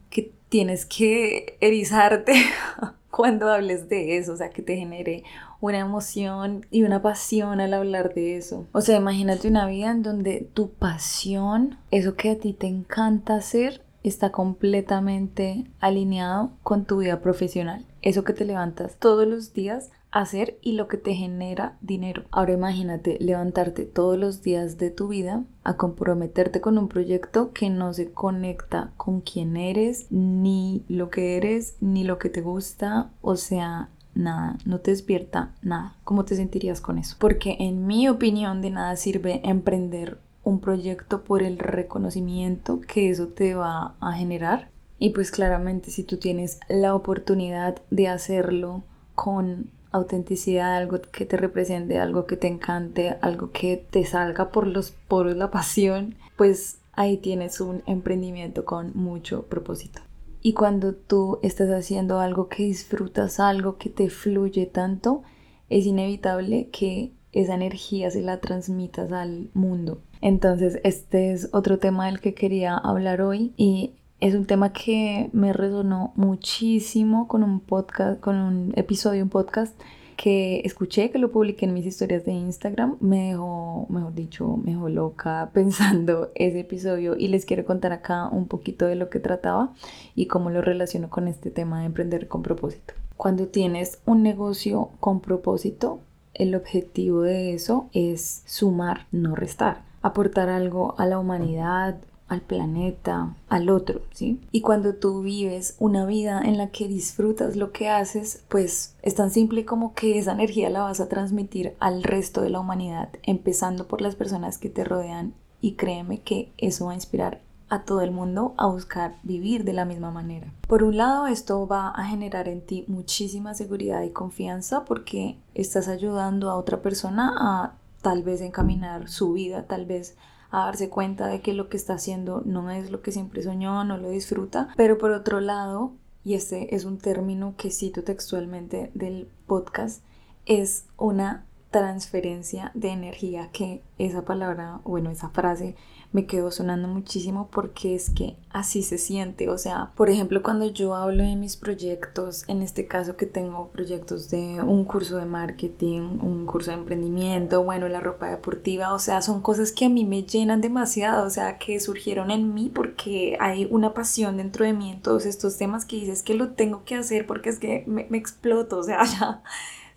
que 0.08 0.32
tienes 0.48 0.86
que 0.86 1.58
erizarte 1.60 2.32
cuando 3.18 3.50
hables 3.50 3.88
de 3.88 4.16
eso, 4.16 4.32
o 4.32 4.36
sea, 4.36 4.50
que 4.50 4.62
te 4.62 4.76
genere 4.76 5.24
una 5.60 5.78
emoción 5.78 6.66
y 6.70 6.84
una 6.84 7.02
pasión 7.02 7.60
al 7.60 7.74
hablar 7.74 8.14
de 8.14 8.36
eso. 8.36 8.66
O 8.72 8.80
sea, 8.80 8.96
imagínate 8.96 9.48
una 9.48 9.66
vida 9.66 9.90
en 9.90 10.02
donde 10.02 10.48
tu 10.54 10.70
pasión, 10.70 11.78
eso 11.90 12.14
que 12.14 12.30
a 12.30 12.38
ti 12.38 12.52
te 12.52 12.66
encanta 12.66 13.36
hacer, 13.36 13.82
está 14.02 14.30
completamente 14.30 15.64
alineado 15.80 16.52
con 16.62 16.84
tu 16.84 16.98
vida 16.98 17.20
profesional. 17.20 17.84
Eso 18.02 18.24
que 18.24 18.32
te 18.32 18.44
levantas 18.44 18.96
todos 18.98 19.26
los 19.26 19.52
días 19.52 19.90
hacer 20.10 20.58
y 20.62 20.72
lo 20.72 20.88
que 20.88 20.96
te 20.96 21.14
genera 21.14 21.76
dinero. 21.80 22.24
Ahora 22.30 22.52
imagínate 22.52 23.18
levantarte 23.20 23.84
todos 23.84 24.18
los 24.18 24.42
días 24.42 24.78
de 24.78 24.90
tu 24.90 25.08
vida 25.08 25.44
a 25.64 25.76
comprometerte 25.76 26.60
con 26.60 26.78
un 26.78 26.88
proyecto 26.88 27.52
que 27.52 27.70
no 27.70 27.92
se 27.92 28.10
conecta 28.10 28.92
con 28.96 29.20
quién 29.20 29.56
eres, 29.56 30.06
ni 30.10 30.84
lo 30.88 31.10
que 31.10 31.36
eres, 31.36 31.76
ni 31.80 32.04
lo 32.04 32.18
que 32.18 32.30
te 32.30 32.40
gusta. 32.40 33.10
O 33.20 33.36
sea, 33.36 33.90
nada, 34.14 34.58
no 34.64 34.80
te 34.80 34.90
despierta 34.90 35.54
nada. 35.62 35.96
¿Cómo 36.04 36.24
te 36.24 36.36
sentirías 36.36 36.80
con 36.80 36.98
eso? 36.98 37.16
Porque 37.18 37.56
en 37.60 37.86
mi 37.86 38.08
opinión 38.08 38.62
de 38.62 38.70
nada 38.70 38.96
sirve 38.96 39.40
emprender 39.44 40.18
un 40.42 40.60
proyecto 40.60 41.24
por 41.24 41.42
el 41.42 41.58
reconocimiento 41.58 42.80
que 42.80 43.10
eso 43.10 43.28
te 43.28 43.54
va 43.54 43.94
a 44.00 44.12
generar. 44.12 44.70
Y 44.98 45.10
pues 45.10 45.30
claramente 45.30 45.90
si 45.90 46.02
tú 46.02 46.16
tienes 46.16 46.58
la 46.68 46.94
oportunidad 46.94 47.82
de 47.90 48.08
hacerlo 48.08 48.82
con 49.14 49.70
autenticidad, 49.90 50.76
algo 50.76 51.00
que 51.00 51.26
te 51.26 51.36
represente, 51.36 51.98
algo 51.98 52.26
que 52.26 52.36
te 52.36 52.48
encante, 52.48 53.16
algo 53.20 53.50
que 53.50 53.76
te 53.90 54.04
salga 54.04 54.50
por 54.50 54.66
los 54.66 54.90
poros 54.90 55.36
la 55.36 55.50
pasión, 55.52 56.16
pues 56.36 56.78
ahí 56.92 57.16
tienes 57.16 57.60
un 57.60 57.82
emprendimiento 57.86 58.64
con 58.64 58.92
mucho 58.94 59.42
propósito. 59.44 60.00
Y 60.40 60.52
cuando 60.52 60.94
tú 60.94 61.38
estás 61.42 61.70
haciendo 61.70 62.20
algo 62.20 62.48
que 62.48 62.62
disfrutas, 62.62 63.40
algo 63.40 63.76
que 63.76 63.90
te 63.90 64.08
fluye 64.08 64.66
tanto, 64.66 65.22
es 65.68 65.84
inevitable 65.86 66.68
que 66.70 67.12
esa 67.32 67.54
energía 67.54 68.10
se 68.10 68.22
la 68.22 68.40
transmitas 68.40 69.12
al 69.12 69.50
mundo. 69.54 70.00
Entonces, 70.20 70.80
este 70.84 71.32
es 71.32 71.50
otro 71.52 71.78
tema 71.78 72.06
del 72.06 72.20
que 72.20 72.34
quería 72.34 72.76
hablar 72.76 73.20
hoy 73.20 73.52
y 73.56 73.94
es 74.20 74.34
un 74.34 74.46
tema 74.46 74.72
que 74.72 75.30
me 75.32 75.52
resonó 75.52 76.12
muchísimo 76.16 77.28
con 77.28 77.42
un 77.42 77.60
podcast, 77.60 78.20
con 78.20 78.36
un 78.36 78.72
episodio, 78.76 79.22
un 79.22 79.30
podcast 79.30 79.78
que 80.16 80.62
escuché, 80.64 81.12
que 81.12 81.20
lo 81.20 81.30
publiqué 81.30 81.66
en 81.66 81.74
mis 81.74 81.86
historias 81.86 82.24
de 82.24 82.32
Instagram, 82.32 82.96
me 82.98 83.28
dejó, 83.28 83.86
mejor 83.88 84.14
dicho, 84.14 84.56
me 84.56 84.72
dejó 84.72 84.88
loca 84.88 85.50
pensando 85.54 86.32
ese 86.34 86.60
episodio 86.60 87.14
y 87.16 87.28
les 87.28 87.46
quiero 87.46 87.64
contar 87.64 87.92
acá 87.92 88.28
un 88.28 88.48
poquito 88.48 88.86
de 88.86 88.96
lo 88.96 89.10
que 89.10 89.20
trataba 89.20 89.72
y 90.16 90.26
cómo 90.26 90.50
lo 90.50 90.60
relaciono 90.60 91.08
con 91.08 91.28
este 91.28 91.52
tema 91.52 91.80
de 91.80 91.86
emprender 91.86 92.26
con 92.26 92.42
propósito. 92.42 92.94
Cuando 93.16 93.46
tienes 93.46 94.00
un 94.04 94.24
negocio 94.24 94.90
con 94.98 95.20
propósito, 95.20 96.00
el 96.34 96.56
objetivo 96.56 97.22
de 97.22 97.54
eso 97.54 97.88
es 97.92 98.42
sumar, 98.46 99.06
no 99.12 99.36
restar, 99.36 99.82
aportar 100.02 100.48
algo 100.48 100.96
a 100.98 101.06
la 101.06 101.20
humanidad, 101.20 101.98
al 102.28 102.42
planeta, 102.42 103.34
al 103.48 103.70
otro, 103.70 104.02
¿sí? 104.12 104.40
Y 104.52 104.60
cuando 104.60 104.94
tú 104.94 105.22
vives 105.22 105.76
una 105.78 106.06
vida 106.06 106.40
en 106.44 106.58
la 106.58 106.68
que 106.68 106.88
disfrutas 106.88 107.56
lo 107.56 107.72
que 107.72 107.88
haces, 107.88 108.44
pues 108.48 108.94
es 109.02 109.14
tan 109.14 109.30
simple 109.30 109.64
como 109.64 109.94
que 109.94 110.18
esa 110.18 110.32
energía 110.32 110.70
la 110.70 110.82
vas 110.82 111.00
a 111.00 111.08
transmitir 111.08 111.74
al 111.80 112.02
resto 112.02 112.42
de 112.42 112.50
la 112.50 112.60
humanidad, 112.60 113.08
empezando 113.22 113.88
por 113.88 114.00
las 114.00 114.14
personas 114.14 114.58
que 114.58 114.68
te 114.68 114.84
rodean 114.84 115.34
y 115.60 115.72
créeme 115.72 116.20
que 116.20 116.52
eso 116.58 116.86
va 116.86 116.92
a 116.92 116.96
inspirar 116.96 117.40
a 117.70 117.82
todo 117.82 118.00
el 118.00 118.10
mundo 118.10 118.54
a 118.56 118.66
buscar 118.66 119.16
vivir 119.22 119.64
de 119.64 119.72
la 119.72 119.84
misma 119.84 120.10
manera. 120.10 120.52
Por 120.66 120.82
un 120.82 120.96
lado, 120.96 121.26
esto 121.26 121.66
va 121.66 121.88
a 121.88 122.04
generar 122.04 122.48
en 122.48 122.62
ti 122.62 122.84
muchísima 122.88 123.54
seguridad 123.54 124.02
y 124.02 124.10
confianza 124.10 124.84
porque 124.84 125.38
estás 125.54 125.88
ayudando 125.88 126.50
a 126.50 126.56
otra 126.56 126.80
persona 126.80 127.34
a 127.38 127.74
tal 128.02 128.22
vez 128.22 128.40
encaminar 128.40 129.08
su 129.08 129.32
vida, 129.32 129.66
tal 129.66 129.84
vez 129.84 130.16
a 130.50 130.64
darse 130.64 130.88
cuenta 130.88 131.26
de 131.26 131.40
que 131.40 131.52
lo 131.52 131.68
que 131.68 131.76
está 131.76 131.94
haciendo 131.94 132.42
no 132.44 132.70
es 132.70 132.90
lo 132.90 133.02
que 133.02 133.12
siempre 133.12 133.42
soñó, 133.42 133.84
no 133.84 133.98
lo 133.98 134.10
disfruta. 134.10 134.68
Pero 134.76 134.98
por 134.98 135.10
otro 135.10 135.40
lado, 135.40 135.92
y 136.24 136.34
este 136.34 136.74
es 136.74 136.84
un 136.84 136.98
término 136.98 137.54
que 137.56 137.70
cito 137.70 138.04
textualmente 138.04 138.90
del 138.94 139.28
podcast, 139.46 140.02
es 140.46 140.86
una 140.96 141.44
transferencia 141.70 142.70
de 142.74 142.88
energía 142.88 143.50
que 143.52 143.82
esa 143.98 144.24
palabra, 144.24 144.80
bueno, 144.84 145.10
esa 145.10 145.28
frase 145.28 145.76
me 146.10 146.24
quedó 146.24 146.50
sonando 146.50 146.88
muchísimo 146.88 147.48
porque 147.52 147.94
es 147.94 148.08
que 148.10 148.36
así 148.50 148.82
se 148.82 148.96
siente. 148.96 149.50
O 149.50 149.58
sea, 149.58 149.92
por 149.94 150.08
ejemplo, 150.08 150.42
cuando 150.42 150.66
yo 150.66 150.94
hablo 150.94 151.22
de 151.22 151.36
mis 151.36 151.56
proyectos, 151.56 152.44
en 152.48 152.62
este 152.62 152.86
caso 152.86 153.16
que 153.16 153.26
tengo 153.26 153.68
proyectos 153.68 154.30
de 154.30 154.62
un 154.62 154.84
curso 154.84 155.18
de 155.18 155.26
marketing, 155.26 156.18
un 156.22 156.46
curso 156.46 156.70
de 156.70 156.78
emprendimiento, 156.78 157.62
bueno, 157.62 157.88
la 157.88 158.00
ropa 158.00 158.30
deportiva, 158.30 158.94
o 158.94 158.98
sea, 158.98 159.20
son 159.20 159.42
cosas 159.42 159.70
que 159.70 159.84
a 159.84 159.90
mí 159.90 160.04
me 160.04 160.22
llenan 160.22 160.62
demasiado, 160.62 161.26
o 161.26 161.30
sea, 161.30 161.58
que 161.58 161.78
surgieron 161.80 162.30
en 162.30 162.54
mí 162.54 162.70
porque 162.74 163.36
hay 163.40 163.68
una 163.70 163.92
pasión 163.92 164.38
dentro 164.38 164.64
de 164.64 164.72
mí 164.72 164.92
en 164.92 165.02
todos 165.02 165.26
estos 165.26 165.58
temas 165.58 165.84
que 165.84 165.96
dices 165.96 166.22
que 166.22 166.34
lo 166.34 166.50
tengo 166.52 166.84
que 166.84 166.94
hacer 166.94 167.26
porque 167.26 167.50
es 167.50 167.58
que 167.58 167.84
me, 167.86 168.06
me 168.08 168.16
exploto, 168.16 168.78
o 168.78 168.82
sea, 168.82 169.04
ya 169.20 169.42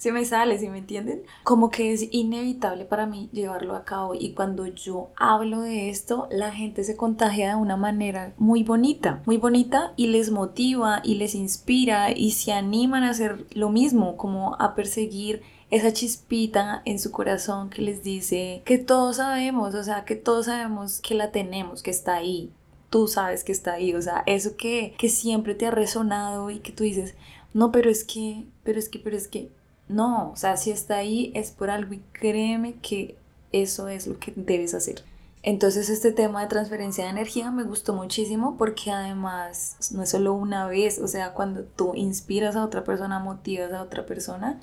se 0.02 0.12
me 0.12 0.26
sale, 0.26 0.58
si 0.58 0.68
me 0.68 0.80
entienden? 0.80 1.22
Como 1.44 1.70
que 1.70 1.94
es 1.94 2.08
inevitable 2.10 2.86
para 2.86 3.06
mí 3.06 3.30
llevarlo 3.34 3.76
a 3.76 3.86
cabo 3.86 4.16
y 4.16 4.34
cuando 4.34 4.66
yo 4.66 5.12
hablo 5.16 5.62
de 5.62 5.92
esto, 5.92 6.28
la 6.32 6.52
gente 6.52 6.84
se 6.84 6.98
contagia 6.98 7.50
de 7.50 7.56
una 7.56 7.78
manera 7.78 8.34
muy 8.40 8.64
bonita, 8.64 9.22
muy 9.28 9.38
bonita 9.38 9.94
y 9.98 10.08
les 10.08 10.32
motiva 10.32 11.02
y 11.04 11.16
les 11.16 11.36
inspira 11.36 12.12
y 12.18 12.32
se 12.32 12.52
animan 12.52 13.04
a 13.04 13.12
hacer 13.12 13.46
lo 13.52 13.70
mismo, 13.70 14.18
como 14.18 14.56
a 14.60 14.74
perseguir 14.74 15.44
esa 15.70 15.94
chispita 15.94 16.82
en 16.86 16.98
su 16.98 17.12
corazón 17.12 17.70
que 17.70 17.84
les 17.84 18.02
dice 18.02 18.64
que 18.66 18.80
todos 18.80 19.18
sabemos, 19.18 19.76
o 19.76 19.84
sea, 19.84 20.04
que 20.04 20.16
todos 20.16 20.48
sabemos 20.48 21.00
que 21.00 21.14
la 21.14 21.30
tenemos, 21.30 21.84
que 21.84 21.92
está 21.92 22.16
ahí, 22.16 22.52
tú 22.90 23.08
sabes 23.08 23.44
que 23.44 23.52
está 23.52 23.74
ahí, 23.74 23.94
o 23.94 24.02
sea, 24.02 24.24
eso 24.26 24.58
que, 24.58 24.96
que 24.98 25.10
siempre 25.10 25.54
te 25.54 25.68
ha 25.68 25.72
resonado 25.72 26.50
y 26.50 26.58
que 26.58 26.72
tú 26.72 26.86
dices, 26.86 27.14
no, 27.54 27.72
pero 27.72 27.92
es 27.92 28.04
que, 28.04 28.46
pero 28.64 28.80
es 28.80 28.90
que, 28.90 28.98
pero 28.98 29.16
es 29.16 29.28
que, 29.28 29.52
no, 29.92 30.32
o 30.32 30.36
sea, 30.36 30.58
si 30.58 30.72
está 30.72 30.98
ahí 30.98 31.32
es 31.36 31.52
por 31.52 31.70
algo 31.70 31.94
y 31.94 32.02
créeme 32.14 32.76
que 32.82 33.18
eso 33.52 33.88
es 33.88 34.08
lo 34.08 34.18
que 34.20 34.34
debes 34.36 34.74
hacer. 34.74 35.04
Entonces 35.44 35.90
este 35.90 36.12
tema 36.12 36.42
de 36.42 36.48
transferencia 36.48 37.06
de 37.06 37.10
energía 37.10 37.50
me 37.50 37.64
gustó 37.64 37.94
muchísimo 37.94 38.58
porque 38.58 38.92
además 38.92 39.92
no 39.92 40.04
es 40.04 40.10
solo 40.10 40.34
una 40.34 40.68
vez, 40.68 41.00
o 41.00 41.08
sea, 41.08 41.34
cuando 41.34 41.64
tú 41.64 41.94
inspiras 41.96 42.56
a 42.56 42.64
otra 42.64 42.84
persona, 42.84 43.20
motivas 43.20 43.74
a 43.74 43.82
otra 43.82 44.06
persona, 44.06 44.60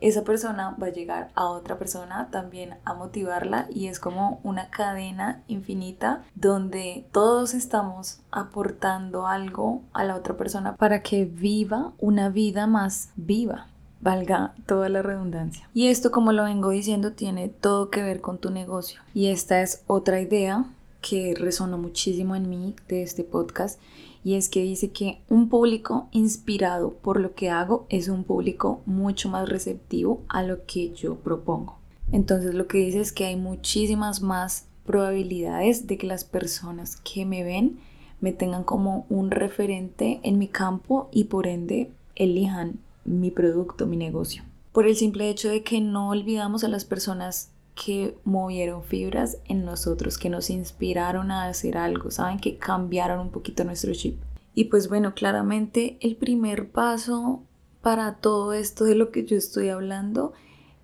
esa 0.00 0.22
persona 0.22 0.76
va 0.80 0.86
a 0.86 0.92
llegar 0.92 1.30
a 1.34 1.46
otra 1.46 1.78
persona 1.78 2.28
también 2.30 2.76
a 2.84 2.94
motivarla 2.94 3.66
y 3.70 3.88
es 3.88 4.00
como 4.00 4.40
una 4.44 4.70
cadena 4.70 5.42
infinita 5.46 6.22
donde 6.34 7.06
todos 7.12 7.52
estamos 7.52 8.20
aportando 8.30 9.26
algo 9.26 9.82
a 9.92 10.04
la 10.04 10.14
otra 10.14 10.36
persona 10.36 10.76
para 10.76 11.02
que 11.02 11.24
viva 11.24 11.92
una 11.98 12.30
vida 12.30 12.66
más 12.66 13.10
viva 13.16 13.66
valga 14.00 14.54
toda 14.66 14.88
la 14.88 15.02
redundancia. 15.02 15.68
Y 15.74 15.88
esto, 15.88 16.10
como 16.10 16.32
lo 16.32 16.44
vengo 16.44 16.70
diciendo, 16.70 17.12
tiene 17.12 17.48
todo 17.48 17.90
que 17.90 18.02
ver 18.02 18.20
con 18.20 18.38
tu 18.38 18.50
negocio. 18.50 19.00
Y 19.14 19.26
esta 19.26 19.62
es 19.62 19.82
otra 19.86 20.20
idea 20.20 20.64
que 21.00 21.34
resonó 21.38 21.78
muchísimo 21.78 22.36
en 22.36 22.48
mí 22.48 22.74
de 22.88 23.02
este 23.02 23.24
podcast 23.24 23.80
y 24.22 24.34
es 24.34 24.48
que 24.48 24.62
dice 24.62 24.90
que 24.90 25.20
un 25.28 25.48
público 25.48 26.08
inspirado 26.12 26.92
por 26.92 27.20
lo 27.20 27.34
que 27.34 27.50
hago 27.50 27.86
es 27.88 28.08
un 28.08 28.24
público 28.24 28.82
mucho 28.84 29.28
más 29.28 29.48
receptivo 29.48 30.22
a 30.28 30.42
lo 30.42 30.66
que 30.66 30.92
yo 30.92 31.16
propongo. 31.16 31.78
Entonces 32.12 32.54
lo 32.54 32.66
que 32.66 32.78
dice 32.78 33.00
es 33.00 33.12
que 33.12 33.24
hay 33.24 33.36
muchísimas 33.36 34.20
más 34.20 34.66
probabilidades 34.84 35.86
de 35.86 35.96
que 35.96 36.06
las 36.06 36.24
personas 36.24 36.96
que 36.96 37.24
me 37.24 37.44
ven 37.44 37.78
me 38.20 38.32
tengan 38.32 38.64
como 38.64 39.06
un 39.08 39.30
referente 39.30 40.20
en 40.22 40.38
mi 40.38 40.48
campo 40.48 41.08
y 41.12 41.24
por 41.24 41.46
ende 41.46 41.90
elijan 42.14 42.78
mi 43.10 43.30
producto, 43.30 43.86
mi 43.86 43.96
negocio. 43.96 44.42
Por 44.72 44.86
el 44.86 44.96
simple 44.96 45.28
hecho 45.28 45.48
de 45.48 45.62
que 45.62 45.80
no 45.80 46.10
olvidamos 46.10 46.62
a 46.64 46.68
las 46.68 46.84
personas 46.84 47.50
que 47.74 48.16
movieron 48.24 48.82
fibras 48.84 49.38
en 49.46 49.64
nosotros, 49.64 50.18
que 50.18 50.30
nos 50.30 50.50
inspiraron 50.50 51.30
a 51.30 51.46
hacer 51.46 51.76
algo, 51.76 52.10
saben 52.10 52.38
que 52.38 52.56
cambiaron 52.56 53.20
un 53.20 53.30
poquito 53.30 53.64
nuestro 53.64 53.92
chip. 53.94 54.20
Y 54.54 54.64
pues 54.64 54.88
bueno, 54.88 55.14
claramente 55.14 55.96
el 56.00 56.16
primer 56.16 56.70
paso 56.70 57.42
para 57.82 58.16
todo 58.16 58.52
esto 58.52 58.84
de 58.84 58.94
lo 58.94 59.10
que 59.10 59.24
yo 59.24 59.36
estoy 59.36 59.68
hablando 59.68 60.32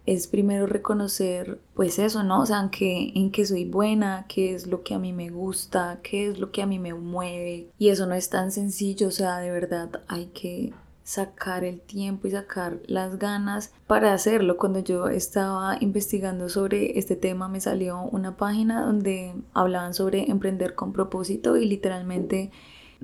es 0.06 0.28
primero 0.28 0.66
reconocer 0.66 1.60
pues 1.74 1.98
eso, 1.98 2.22
¿no? 2.22 2.40
O 2.40 2.46
sea, 2.46 2.60
en 2.60 2.70
que, 2.70 3.12
en 3.14 3.32
que 3.32 3.44
soy 3.44 3.64
buena, 3.64 4.24
qué 4.28 4.54
es 4.54 4.66
lo 4.66 4.82
que 4.82 4.94
a 4.94 4.98
mí 4.98 5.12
me 5.12 5.28
gusta, 5.30 6.00
qué 6.02 6.28
es 6.28 6.38
lo 6.38 6.52
que 6.52 6.62
a 6.62 6.66
mí 6.66 6.78
me 6.78 6.94
mueve. 6.94 7.70
Y 7.76 7.88
eso 7.88 8.06
no 8.06 8.14
es 8.14 8.30
tan 8.30 8.52
sencillo, 8.52 9.08
o 9.08 9.10
sea, 9.10 9.38
de 9.38 9.50
verdad 9.50 10.02
hay 10.06 10.26
que 10.26 10.72
sacar 11.06 11.62
el 11.62 11.80
tiempo 11.80 12.26
y 12.26 12.32
sacar 12.32 12.80
las 12.86 13.18
ganas 13.18 13.72
para 13.86 14.12
hacerlo. 14.12 14.56
Cuando 14.56 14.80
yo 14.80 15.06
estaba 15.06 15.78
investigando 15.80 16.48
sobre 16.48 16.98
este 16.98 17.14
tema 17.14 17.48
me 17.48 17.60
salió 17.60 18.02
una 18.02 18.36
página 18.36 18.84
donde 18.84 19.32
hablaban 19.54 19.94
sobre 19.94 20.28
emprender 20.28 20.74
con 20.74 20.92
propósito 20.92 21.56
y 21.56 21.64
literalmente 21.64 22.50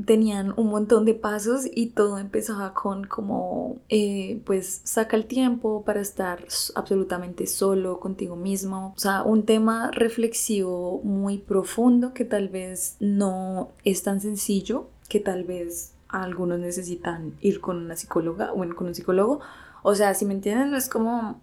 tenían 0.04 0.52
un 0.56 0.68
montón 0.68 1.04
de 1.04 1.14
pasos 1.14 1.64
y 1.72 1.88
todo 1.90 2.18
empezaba 2.18 2.74
con 2.74 3.04
como 3.04 3.76
eh, 3.88 4.40
pues 4.46 4.80
saca 4.84 5.16
el 5.16 5.26
tiempo 5.26 5.84
para 5.84 6.00
estar 6.00 6.44
absolutamente 6.74 7.46
solo 7.46 8.00
contigo 8.00 8.34
mismo 8.34 8.94
o 8.96 8.98
sea 8.98 9.22
un 9.22 9.44
tema 9.44 9.90
reflexivo 9.90 11.02
muy 11.04 11.36
profundo 11.36 12.14
que 12.14 12.24
tal 12.24 12.48
vez 12.48 12.96
no 13.00 13.68
es 13.84 14.02
tan 14.02 14.22
sencillo 14.22 14.88
que 15.10 15.20
tal 15.20 15.44
vez 15.44 15.91
algunos 16.12 16.58
necesitan 16.58 17.34
ir 17.40 17.60
con 17.60 17.78
una 17.78 17.96
psicóloga 17.96 18.52
o 18.52 18.58
con 18.74 18.86
un 18.86 18.94
psicólogo. 18.94 19.40
O 19.82 19.94
sea 19.94 20.14
si 20.14 20.24
me 20.24 20.34
entienden 20.34 20.70
no 20.70 20.76
es 20.76 20.88
como 20.88 21.40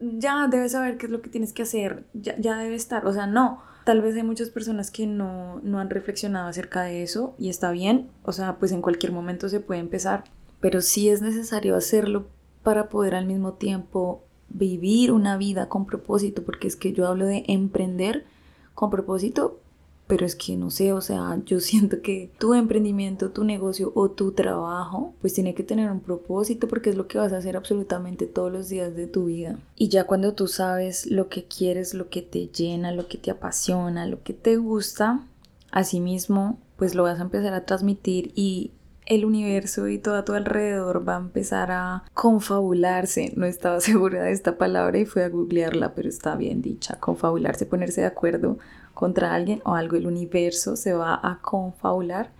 ya 0.00 0.48
debes 0.48 0.72
saber 0.72 0.98
qué 0.98 1.06
es 1.06 1.12
lo 1.12 1.22
que 1.22 1.30
tienes 1.30 1.52
que 1.52 1.62
hacer 1.62 2.06
ya, 2.12 2.36
ya 2.38 2.58
debe 2.58 2.74
estar. 2.74 3.06
O 3.06 3.12
sea 3.12 3.26
no. 3.26 3.62
Tal 3.84 4.02
vez 4.02 4.16
hay 4.16 4.24
muchas 4.24 4.50
personas 4.50 4.90
que 4.90 5.06
no, 5.06 5.60
no 5.62 5.78
han 5.78 5.90
reflexionado 5.90 6.48
acerca 6.48 6.82
de 6.82 7.04
eso 7.04 7.36
y 7.38 7.50
está 7.50 7.70
bien, 7.70 8.10
o 8.24 8.32
sea, 8.32 8.56
pues 8.58 8.72
en 8.72 8.82
cualquier 8.82 9.12
momento 9.12 9.48
se 9.48 9.60
puede 9.60 9.78
empezar, 9.78 10.24
pero 10.60 10.80
sí 10.80 11.08
es 11.08 11.22
necesario 11.22 11.76
hacerlo 11.76 12.26
para 12.64 12.88
poder 12.88 13.14
al 13.14 13.26
mismo 13.26 13.52
tiempo 13.52 14.24
vivir 14.48 15.12
una 15.12 15.36
vida 15.36 15.68
con 15.68 15.86
propósito, 15.86 16.42
porque 16.42 16.66
es 16.66 16.74
que 16.74 16.92
yo 16.92 17.06
hablo 17.06 17.26
de 17.26 17.44
emprender 17.46 18.24
con 18.74 18.90
propósito, 18.90 19.60
pero 20.06 20.24
es 20.24 20.36
que 20.36 20.56
no 20.56 20.70
sé, 20.70 20.92
o 20.92 21.00
sea, 21.00 21.38
yo 21.44 21.60
siento 21.60 22.00
que 22.02 22.30
tu 22.38 22.54
emprendimiento, 22.54 23.30
tu 23.30 23.44
negocio 23.44 23.92
o 23.94 24.10
tu 24.10 24.32
trabajo, 24.32 25.14
pues 25.20 25.34
tiene 25.34 25.54
que 25.54 25.62
tener 25.62 25.90
un 25.90 26.00
propósito 26.00 26.68
porque 26.68 26.90
es 26.90 26.96
lo 26.96 27.06
que 27.08 27.18
vas 27.18 27.32
a 27.32 27.38
hacer 27.38 27.56
absolutamente 27.56 28.26
todos 28.26 28.52
los 28.52 28.68
días 28.68 28.94
de 28.94 29.06
tu 29.06 29.26
vida. 29.26 29.58
Y 29.76 29.88
ya 29.88 30.04
cuando 30.04 30.34
tú 30.34 30.46
sabes 30.48 31.06
lo 31.06 31.28
que 31.28 31.44
quieres, 31.44 31.94
lo 31.94 32.08
que 32.08 32.22
te 32.22 32.46
llena, 32.46 32.92
lo 32.92 33.08
que 33.08 33.18
te 33.18 33.30
apasiona, 33.30 34.06
lo 34.06 34.22
que 34.22 34.32
te 34.32 34.56
gusta, 34.56 35.24
asimismo, 35.70 36.58
pues 36.76 36.94
lo 36.94 37.02
vas 37.02 37.18
a 37.18 37.22
empezar 37.22 37.54
a 37.54 37.64
transmitir 37.64 38.32
y 38.34 38.72
el 39.06 39.24
universo 39.24 39.88
y 39.88 39.98
todo 39.98 40.16
a 40.16 40.24
tu 40.24 40.32
alrededor 40.32 41.08
va 41.08 41.16
a 41.16 41.20
empezar 41.20 41.70
a 41.70 42.04
confabularse. 42.12 43.32
No 43.36 43.46
estaba 43.46 43.80
segura 43.82 44.24
de 44.24 44.32
esta 44.32 44.58
palabra 44.58 44.98
y 44.98 45.06
fui 45.06 45.22
a 45.22 45.28
googlearla, 45.28 45.94
pero 45.94 46.08
está 46.08 46.36
bien 46.36 46.60
dicha. 46.60 46.98
Confabularse, 47.00 47.66
ponerse 47.66 48.02
de 48.02 48.08
acuerdo 48.08 48.58
contra 48.96 49.34
alguien 49.34 49.60
o 49.66 49.74
algo, 49.74 49.96
el 49.96 50.06
universo 50.06 50.74
se 50.74 50.94
va 50.94 51.20
a 51.22 51.38
confabular 51.42 52.30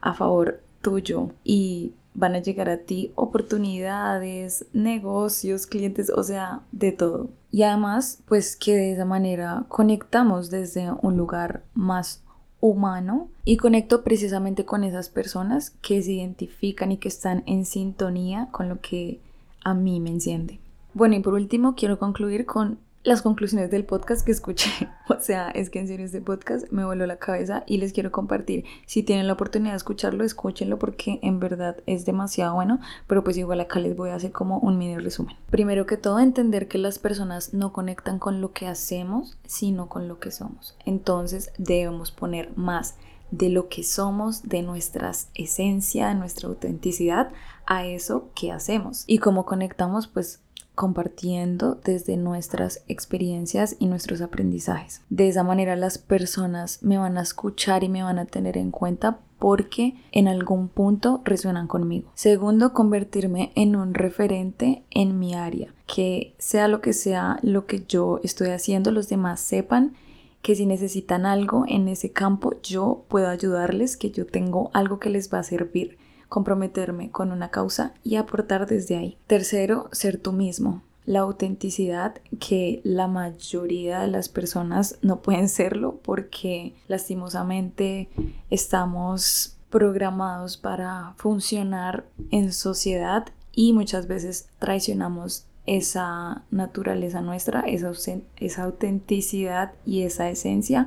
a 0.00 0.14
favor 0.14 0.62
tuyo 0.80 1.28
y 1.44 1.92
van 2.14 2.34
a 2.34 2.38
llegar 2.38 2.70
a 2.70 2.78
ti 2.78 3.12
oportunidades, 3.16 4.64
negocios, 4.72 5.66
clientes, 5.66 6.08
o 6.08 6.22
sea, 6.22 6.62
de 6.72 6.92
todo. 6.92 7.28
Y 7.50 7.64
además, 7.64 8.22
pues 8.26 8.56
que 8.56 8.74
de 8.74 8.92
esa 8.92 9.04
manera 9.04 9.66
conectamos 9.68 10.48
desde 10.48 10.90
un 11.02 11.18
lugar 11.18 11.64
más 11.74 12.22
humano 12.60 13.28
y 13.44 13.58
conecto 13.58 14.02
precisamente 14.02 14.64
con 14.64 14.84
esas 14.84 15.10
personas 15.10 15.68
que 15.82 16.02
se 16.02 16.12
identifican 16.12 16.92
y 16.92 16.96
que 16.96 17.08
están 17.08 17.42
en 17.44 17.66
sintonía 17.66 18.48
con 18.52 18.70
lo 18.70 18.80
que 18.80 19.20
a 19.62 19.74
mí 19.74 20.00
me 20.00 20.08
enciende. 20.08 20.60
Bueno, 20.94 21.16
y 21.16 21.20
por 21.20 21.34
último 21.34 21.74
quiero 21.74 21.98
concluir 21.98 22.46
con 22.46 22.78
las 23.06 23.22
conclusiones 23.22 23.70
del 23.70 23.84
podcast 23.84 24.26
que 24.26 24.32
escuché. 24.32 24.70
O 25.08 25.20
sea, 25.20 25.50
es 25.50 25.70
que 25.70 25.78
en 25.78 25.86
serio 25.86 26.04
este 26.04 26.20
podcast 26.20 26.66
me 26.72 26.84
voló 26.84 27.06
la 27.06 27.18
cabeza 27.18 27.62
y 27.66 27.78
les 27.78 27.92
quiero 27.92 28.10
compartir. 28.10 28.64
Si 28.86 29.04
tienen 29.04 29.28
la 29.28 29.34
oportunidad 29.34 29.70
de 29.70 29.76
escucharlo, 29.76 30.24
escúchenlo 30.24 30.80
porque 30.80 31.20
en 31.22 31.38
verdad 31.38 31.76
es 31.86 32.04
demasiado 32.04 32.54
bueno, 32.56 32.80
pero 33.06 33.22
pues 33.22 33.36
igual 33.36 33.60
acá 33.60 33.78
les 33.78 33.96
voy 33.96 34.10
a 34.10 34.16
hacer 34.16 34.32
como 34.32 34.58
un 34.58 34.78
mini 34.78 34.98
resumen. 34.98 35.36
Primero 35.48 35.86
que 35.86 35.96
todo, 35.96 36.18
entender 36.18 36.66
que 36.66 36.78
las 36.78 36.98
personas 36.98 37.54
no 37.54 37.72
conectan 37.72 38.18
con 38.18 38.40
lo 38.40 38.52
que 38.52 38.66
hacemos, 38.66 39.38
sino 39.46 39.88
con 39.88 40.08
lo 40.08 40.18
que 40.18 40.32
somos. 40.32 40.76
Entonces 40.84 41.52
debemos 41.56 42.10
poner 42.10 42.50
más 42.56 42.96
de 43.30 43.48
lo 43.48 43.68
que 43.68 43.84
somos, 43.84 44.42
de 44.42 44.62
nuestra 44.62 45.12
esencia, 45.34 46.08
de 46.08 46.16
nuestra 46.16 46.48
autenticidad 46.48 47.30
a 47.64 47.86
eso 47.86 48.30
que 48.34 48.50
hacemos. 48.50 49.04
Y 49.06 49.18
cómo 49.18 49.46
conectamos, 49.46 50.08
pues 50.08 50.40
compartiendo 50.76 51.80
desde 51.82 52.16
nuestras 52.16 52.84
experiencias 52.86 53.74
y 53.80 53.86
nuestros 53.86 54.20
aprendizajes. 54.20 55.02
De 55.10 55.26
esa 55.26 55.42
manera 55.42 55.74
las 55.74 55.98
personas 55.98 56.80
me 56.82 56.98
van 56.98 57.18
a 57.18 57.22
escuchar 57.22 57.82
y 57.82 57.88
me 57.88 58.04
van 58.04 58.20
a 58.20 58.26
tener 58.26 58.56
en 58.56 58.70
cuenta 58.70 59.18
porque 59.38 59.94
en 60.12 60.28
algún 60.28 60.68
punto 60.68 61.22
resuenan 61.24 61.66
conmigo. 61.66 62.10
Segundo, 62.14 62.72
convertirme 62.72 63.52
en 63.54 63.74
un 63.74 63.94
referente 63.94 64.84
en 64.90 65.18
mi 65.18 65.34
área, 65.34 65.74
que 65.86 66.34
sea 66.38 66.68
lo 66.68 66.80
que 66.80 66.92
sea 66.92 67.38
lo 67.42 67.66
que 67.66 67.84
yo 67.86 68.20
estoy 68.22 68.50
haciendo, 68.50 68.92
los 68.92 69.08
demás 69.08 69.40
sepan 69.40 69.94
que 70.42 70.54
si 70.54 70.66
necesitan 70.66 71.26
algo 71.26 71.64
en 71.66 71.88
ese 71.88 72.12
campo, 72.12 72.54
yo 72.62 73.04
puedo 73.08 73.28
ayudarles, 73.28 73.96
que 73.96 74.10
yo 74.10 74.26
tengo 74.26 74.70
algo 74.74 75.00
que 75.00 75.10
les 75.10 75.32
va 75.32 75.40
a 75.40 75.42
servir 75.42 75.98
comprometerme 76.28 77.10
con 77.10 77.32
una 77.32 77.50
causa 77.50 77.94
y 78.02 78.16
aportar 78.16 78.66
desde 78.66 78.96
ahí. 78.96 79.18
Tercero, 79.26 79.88
ser 79.92 80.18
tú 80.18 80.32
mismo. 80.32 80.82
La 81.04 81.20
autenticidad 81.20 82.16
que 82.40 82.80
la 82.82 83.06
mayoría 83.06 84.00
de 84.00 84.08
las 84.08 84.28
personas 84.28 84.98
no 85.02 85.22
pueden 85.22 85.48
serlo 85.48 86.00
porque 86.02 86.74
lastimosamente 86.88 88.08
estamos 88.50 89.56
programados 89.70 90.56
para 90.56 91.14
funcionar 91.16 92.06
en 92.30 92.52
sociedad 92.52 93.26
y 93.52 93.72
muchas 93.72 94.08
veces 94.08 94.48
traicionamos 94.58 95.46
esa 95.66 96.44
naturaleza 96.50 97.20
nuestra, 97.20 97.60
esa, 97.60 97.90
esa 98.36 98.62
autenticidad 98.64 99.72
y 99.84 100.02
esa 100.02 100.28
esencia 100.28 100.86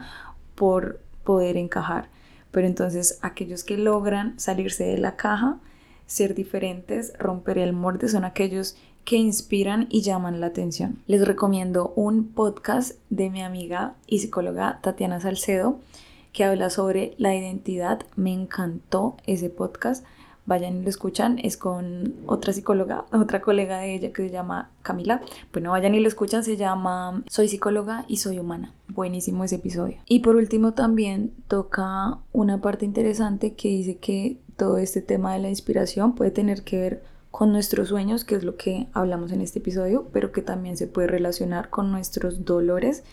por 0.55 1.01
poder 1.23 1.57
encajar. 1.57 2.09
Pero 2.51 2.67
entonces 2.67 3.19
aquellos 3.21 3.63
que 3.63 3.77
logran 3.77 4.39
salirse 4.39 4.85
de 4.85 4.97
la 4.97 5.15
caja, 5.15 5.57
ser 6.07 6.33
diferentes, 6.33 7.13
romper 7.19 7.57
el 7.57 7.73
molde, 7.73 8.07
son 8.07 8.25
aquellos 8.25 8.75
que 9.05 9.15
inspiran 9.15 9.87
y 9.89 10.01
llaman 10.01 10.39
la 10.39 10.47
atención. 10.47 10.99
Les 11.07 11.25
recomiendo 11.27 11.93
un 11.95 12.27
podcast 12.27 12.97
de 13.09 13.29
mi 13.29 13.41
amiga 13.41 13.95
y 14.07 14.19
psicóloga 14.19 14.79
Tatiana 14.81 15.19
Salcedo 15.19 15.79
que 16.33 16.43
habla 16.43 16.69
sobre 16.69 17.15
la 17.17 17.35
identidad. 17.35 18.01
Me 18.15 18.33
encantó 18.33 19.17
ese 19.25 19.49
podcast 19.49 20.05
vayan 20.49 20.79
y 20.79 20.81
lo 20.81 20.89
escuchan, 20.89 21.39
es 21.41 21.55
con 21.55 22.15
otra 22.25 22.51
psicóloga, 22.51 23.05
otra 23.13 23.39
colega 23.39 23.77
de 23.77 23.93
ella 23.93 24.11
que 24.11 24.23
se 24.23 24.31
llama 24.31 24.71
Camila. 24.81 25.21
Bueno, 25.53 25.71
vayan 25.71 25.93
y 25.93 25.99
lo 25.99 26.07
escuchan, 26.07 26.43
se 26.43 26.57
llama 26.57 27.23
Soy 27.29 27.47
psicóloga 27.47 28.03
y 28.07 28.17
soy 28.17 28.39
humana. 28.39 28.73
Buenísimo 28.87 29.43
ese 29.43 29.57
episodio. 29.57 29.97
Y 30.07 30.19
por 30.19 30.35
último 30.35 30.73
también 30.73 31.31
toca 31.47 32.17
una 32.33 32.59
parte 32.59 32.83
interesante 32.83 33.53
que 33.53 33.69
dice 33.69 33.97
que 33.97 34.39
todo 34.57 34.79
este 34.79 35.01
tema 35.01 35.33
de 35.33 35.39
la 35.39 35.49
inspiración 35.49 36.15
puede 36.15 36.31
tener 36.31 36.63
que 36.63 36.79
ver 36.79 37.03
con 37.29 37.51
nuestros 37.53 37.89
sueños, 37.89 38.25
que 38.25 38.35
es 38.35 38.43
lo 38.43 38.57
que 38.57 38.87
hablamos 38.93 39.31
en 39.31 39.41
este 39.41 39.59
episodio, 39.59 40.09
pero 40.11 40.31
que 40.31 40.41
también 40.41 40.77
se 40.77 40.87
puede 40.87 41.07
relacionar 41.07 41.69
con 41.69 41.91
nuestros 41.91 42.43
dolores 42.43 43.03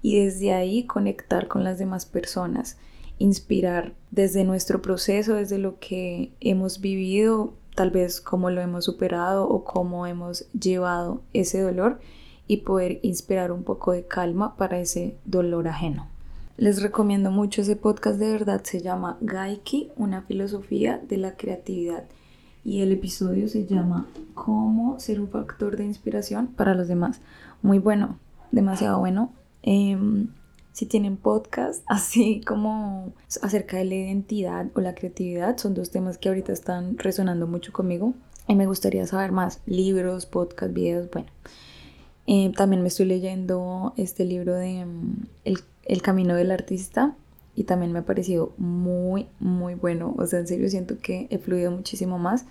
y 0.00 0.24
desde 0.24 0.54
ahí 0.54 0.84
conectar 0.84 1.48
con 1.48 1.64
las 1.64 1.78
demás 1.78 2.06
personas 2.06 2.78
inspirar 3.18 3.94
desde 4.10 4.44
nuestro 4.44 4.82
proceso, 4.82 5.34
desde 5.34 5.58
lo 5.58 5.78
que 5.78 6.32
hemos 6.40 6.80
vivido, 6.80 7.54
tal 7.74 7.90
vez 7.90 8.20
cómo 8.20 8.50
lo 8.50 8.60
hemos 8.60 8.84
superado 8.84 9.48
o 9.48 9.64
cómo 9.64 10.06
hemos 10.06 10.50
llevado 10.52 11.22
ese 11.32 11.60
dolor 11.60 12.00
y 12.46 12.58
poder 12.58 12.98
inspirar 13.02 13.52
un 13.52 13.62
poco 13.62 13.92
de 13.92 14.06
calma 14.06 14.56
para 14.56 14.80
ese 14.80 15.16
dolor 15.24 15.68
ajeno. 15.68 16.08
Les 16.56 16.82
recomiendo 16.82 17.30
mucho 17.30 17.62
ese 17.62 17.76
podcast, 17.76 18.18
de 18.18 18.32
verdad 18.32 18.62
se 18.64 18.80
llama 18.80 19.16
Gaiki, 19.20 19.90
una 19.94 20.22
filosofía 20.22 21.00
de 21.08 21.18
la 21.18 21.36
creatividad. 21.36 22.04
Y 22.64 22.80
el 22.80 22.90
episodio 22.90 23.48
se 23.48 23.64
llama 23.64 24.06
Cómo 24.34 24.98
ser 24.98 25.20
un 25.20 25.28
factor 25.28 25.76
de 25.76 25.84
inspiración 25.84 26.48
para 26.48 26.74
los 26.74 26.88
demás. 26.88 27.20
Muy 27.62 27.78
bueno, 27.78 28.18
demasiado 28.50 28.98
bueno. 28.98 29.32
Em, 29.62 30.30
si 30.78 30.86
tienen 30.86 31.16
podcast, 31.16 31.82
así 31.88 32.40
como 32.46 33.12
acerca 33.42 33.78
de 33.78 33.84
la 33.84 33.94
identidad 33.96 34.66
o 34.74 34.80
la 34.80 34.94
creatividad, 34.94 35.56
son 35.56 35.74
dos 35.74 35.90
temas 35.90 36.18
que 36.18 36.28
ahorita 36.28 36.52
están 36.52 36.96
resonando 36.98 37.48
mucho 37.48 37.72
conmigo 37.72 38.14
y 38.46 38.54
me 38.54 38.66
gustaría 38.66 39.04
saber 39.08 39.32
más, 39.32 39.60
libros, 39.66 40.26
podcast, 40.26 40.72
videos, 40.72 41.10
bueno. 41.10 41.28
Eh, 42.28 42.52
también 42.56 42.82
me 42.82 42.88
estoy 42.88 43.06
leyendo 43.06 43.92
este 43.96 44.24
libro 44.24 44.54
de 44.54 44.84
mm, 44.84 45.26
el, 45.44 45.58
el 45.84 46.00
Camino 46.00 46.36
del 46.36 46.52
Artista 46.52 47.16
y 47.56 47.64
también 47.64 47.90
me 47.90 47.98
ha 47.98 48.04
parecido 48.04 48.52
muy, 48.56 49.26
muy 49.40 49.74
bueno. 49.74 50.14
O 50.16 50.26
sea, 50.26 50.38
en 50.38 50.46
serio 50.46 50.68
siento 50.70 50.98
que 50.98 51.26
he 51.30 51.38
fluido 51.38 51.72
muchísimo 51.72 52.18
más 52.18 52.44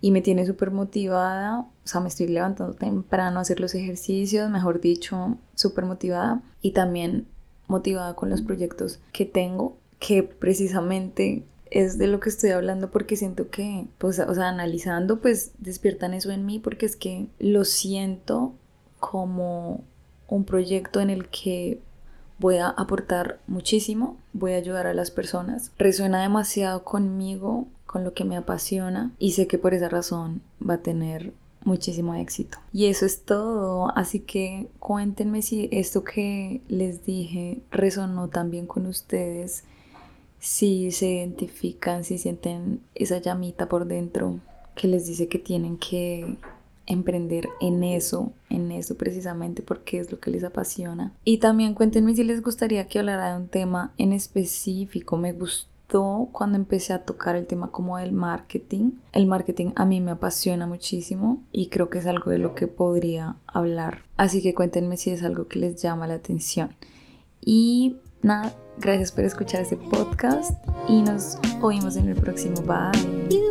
y 0.00 0.10
me 0.10 0.22
tiene 0.22 0.44
súper 0.44 0.72
motivada. 0.72 1.60
O 1.60 1.68
sea, 1.84 2.00
me 2.00 2.08
estoy 2.08 2.26
levantando 2.26 2.74
temprano 2.74 3.38
a 3.38 3.42
hacer 3.42 3.60
los 3.60 3.76
ejercicios, 3.76 4.50
mejor 4.50 4.80
dicho, 4.80 5.36
súper 5.54 5.84
motivada. 5.84 6.42
Y 6.62 6.72
también 6.72 7.26
motivada 7.70 8.14
con 8.14 8.28
los 8.28 8.42
proyectos 8.42 9.00
que 9.12 9.24
tengo, 9.24 9.76
que 9.98 10.22
precisamente 10.22 11.44
es 11.70 11.98
de 11.98 12.08
lo 12.08 12.20
que 12.20 12.28
estoy 12.28 12.50
hablando 12.50 12.90
porque 12.90 13.16
siento 13.16 13.48
que, 13.48 13.86
pues, 13.98 14.18
o 14.18 14.34
sea, 14.34 14.48
analizando, 14.48 15.20
pues 15.20 15.52
despiertan 15.58 16.14
eso 16.14 16.30
en 16.32 16.44
mí 16.44 16.58
porque 16.58 16.86
es 16.86 16.96
que 16.96 17.28
lo 17.38 17.64
siento 17.64 18.52
como 18.98 19.82
un 20.28 20.44
proyecto 20.44 21.00
en 21.00 21.10
el 21.10 21.28
que 21.28 21.80
voy 22.38 22.56
a 22.56 22.68
aportar 22.68 23.38
muchísimo, 23.46 24.18
voy 24.32 24.52
a 24.52 24.56
ayudar 24.56 24.86
a 24.86 24.94
las 24.94 25.10
personas. 25.10 25.72
Resuena 25.78 26.22
demasiado 26.22 26.84
conmigo, 26.84 27.68
con 27.86 28.04
lo 28.04 28.14
que 28.14 28.24
me 28.24 28.36
apasiona 28.36 29.10
y 29.18 29.32
sé 29.32 29.48
que 29.48 29.58
por 29.58 29.74
esa 29.74 29.88
razón 29.88 30.42
va 30.66 30.74
a 30.74 30.82
tener 30.82 31.32
muchísimo 31.64 32.14
éxito. 32.14 32.58
Y 32.72 32.86
eso 32.86 33.06
es 33.06 33.24
todo, 33.24 33.92
así 33.96 34.20
que 34.20 34.68
cuéntenme 34.78 35.42
si 35.42 35.68
esto 35.72 36.04
que 36.04 36.60
les 36.68 37.04
dije 37.04 37.60
resonó 37.70 38.28
también 38.28 38.66
con 38.66 38.86
ustedes, 38.86 39.64
si 40.38 40.90
se 40.90 41.08
identifican, 41.08 42.04
si 42.04 42.18
sienten 42.18 42.80
esa 42.94 43.18
llamita 43.18 43.68
por 43.68 43.86
dentro 43.86 44.40
que 44.74 44.88
les 44.88 45.06
dice 45.06 45.28
que 45.28 45.38
tienen 45.38 45.76
que 45.76 46.36
emprender 46.86 47.48
en 47.60 47.84
eso, 47.84 48.32
en 48.48 48.72
eso 48.72 48.96
precisamente 48.96 49.62
porque 49.62 50.00
es 50.00 50.10
lo 50.10 50.18
que 50.18 50.30
les 50.30 50.42
apasiona. 50.42 51.12
Y 51.24 51.38
también 51.38 51.74
cuéntenme 51.74 52.16
si 52.16 52.24
les 52.24 52.42
gustaría 52.42 52.88
que 52.88 52.98
hablara 52.98 53.32
de 53.32 53.42
un 53.42 53.48
tema 53.48 53.92
en 53.96 54.12
específico. 54.12 55.16
Me 55.16 55.32
cuando 56.32 56.56
empecé 56.56 56.92
a 56.92 57.04
tocar 57.04 57.36
el 57.36 57.46
tema 57.46 57.70
como 57.70 57.98
del 57.98 58.12
marketing. 58.12 58.92
El 59.12 59.26
marketing 59.26 59.72
a 59.74 59.84
mí 59.84 60.00
me 60.00 60.12
apasiona 60.12 60.66
muchísimo 60.66 61.42
y 61.52 61.68
creo 61.68 61.90
que 61.90 61.98
es 61.98 62.06
algo 62.06 62.30
de 62.30 62.38
lo 62.38 62.54
que 62.54 62.68
podría 62.68 63.36
hablar. 63.46 64.02
Así 64.16 64.40
que 64.42 64.54
cuéntenme 64.54 64.96
si 64.96 65.10
es 65.10 65.22
algo 65.22 65.48
que 65.48 65.58
les 65.58 65.82
llama 65.82 66.06
la 66.06 66.14
atención. 66.14 66.76
Y 67.40 67.96
nada, 68.22 68.54
gracias 68.78 69.12
por 69.12 69.24
escuchar 69.24 69.62
este 69.62 69.76
podcast 69.76 70.52
y 70.88 71.02
nos 71.02 71.38
oímos 71.60 71.96
en 71.96 72.08
el 72.08 72.16
próximo. 72.16 72.56
Bye. 72.62 73.49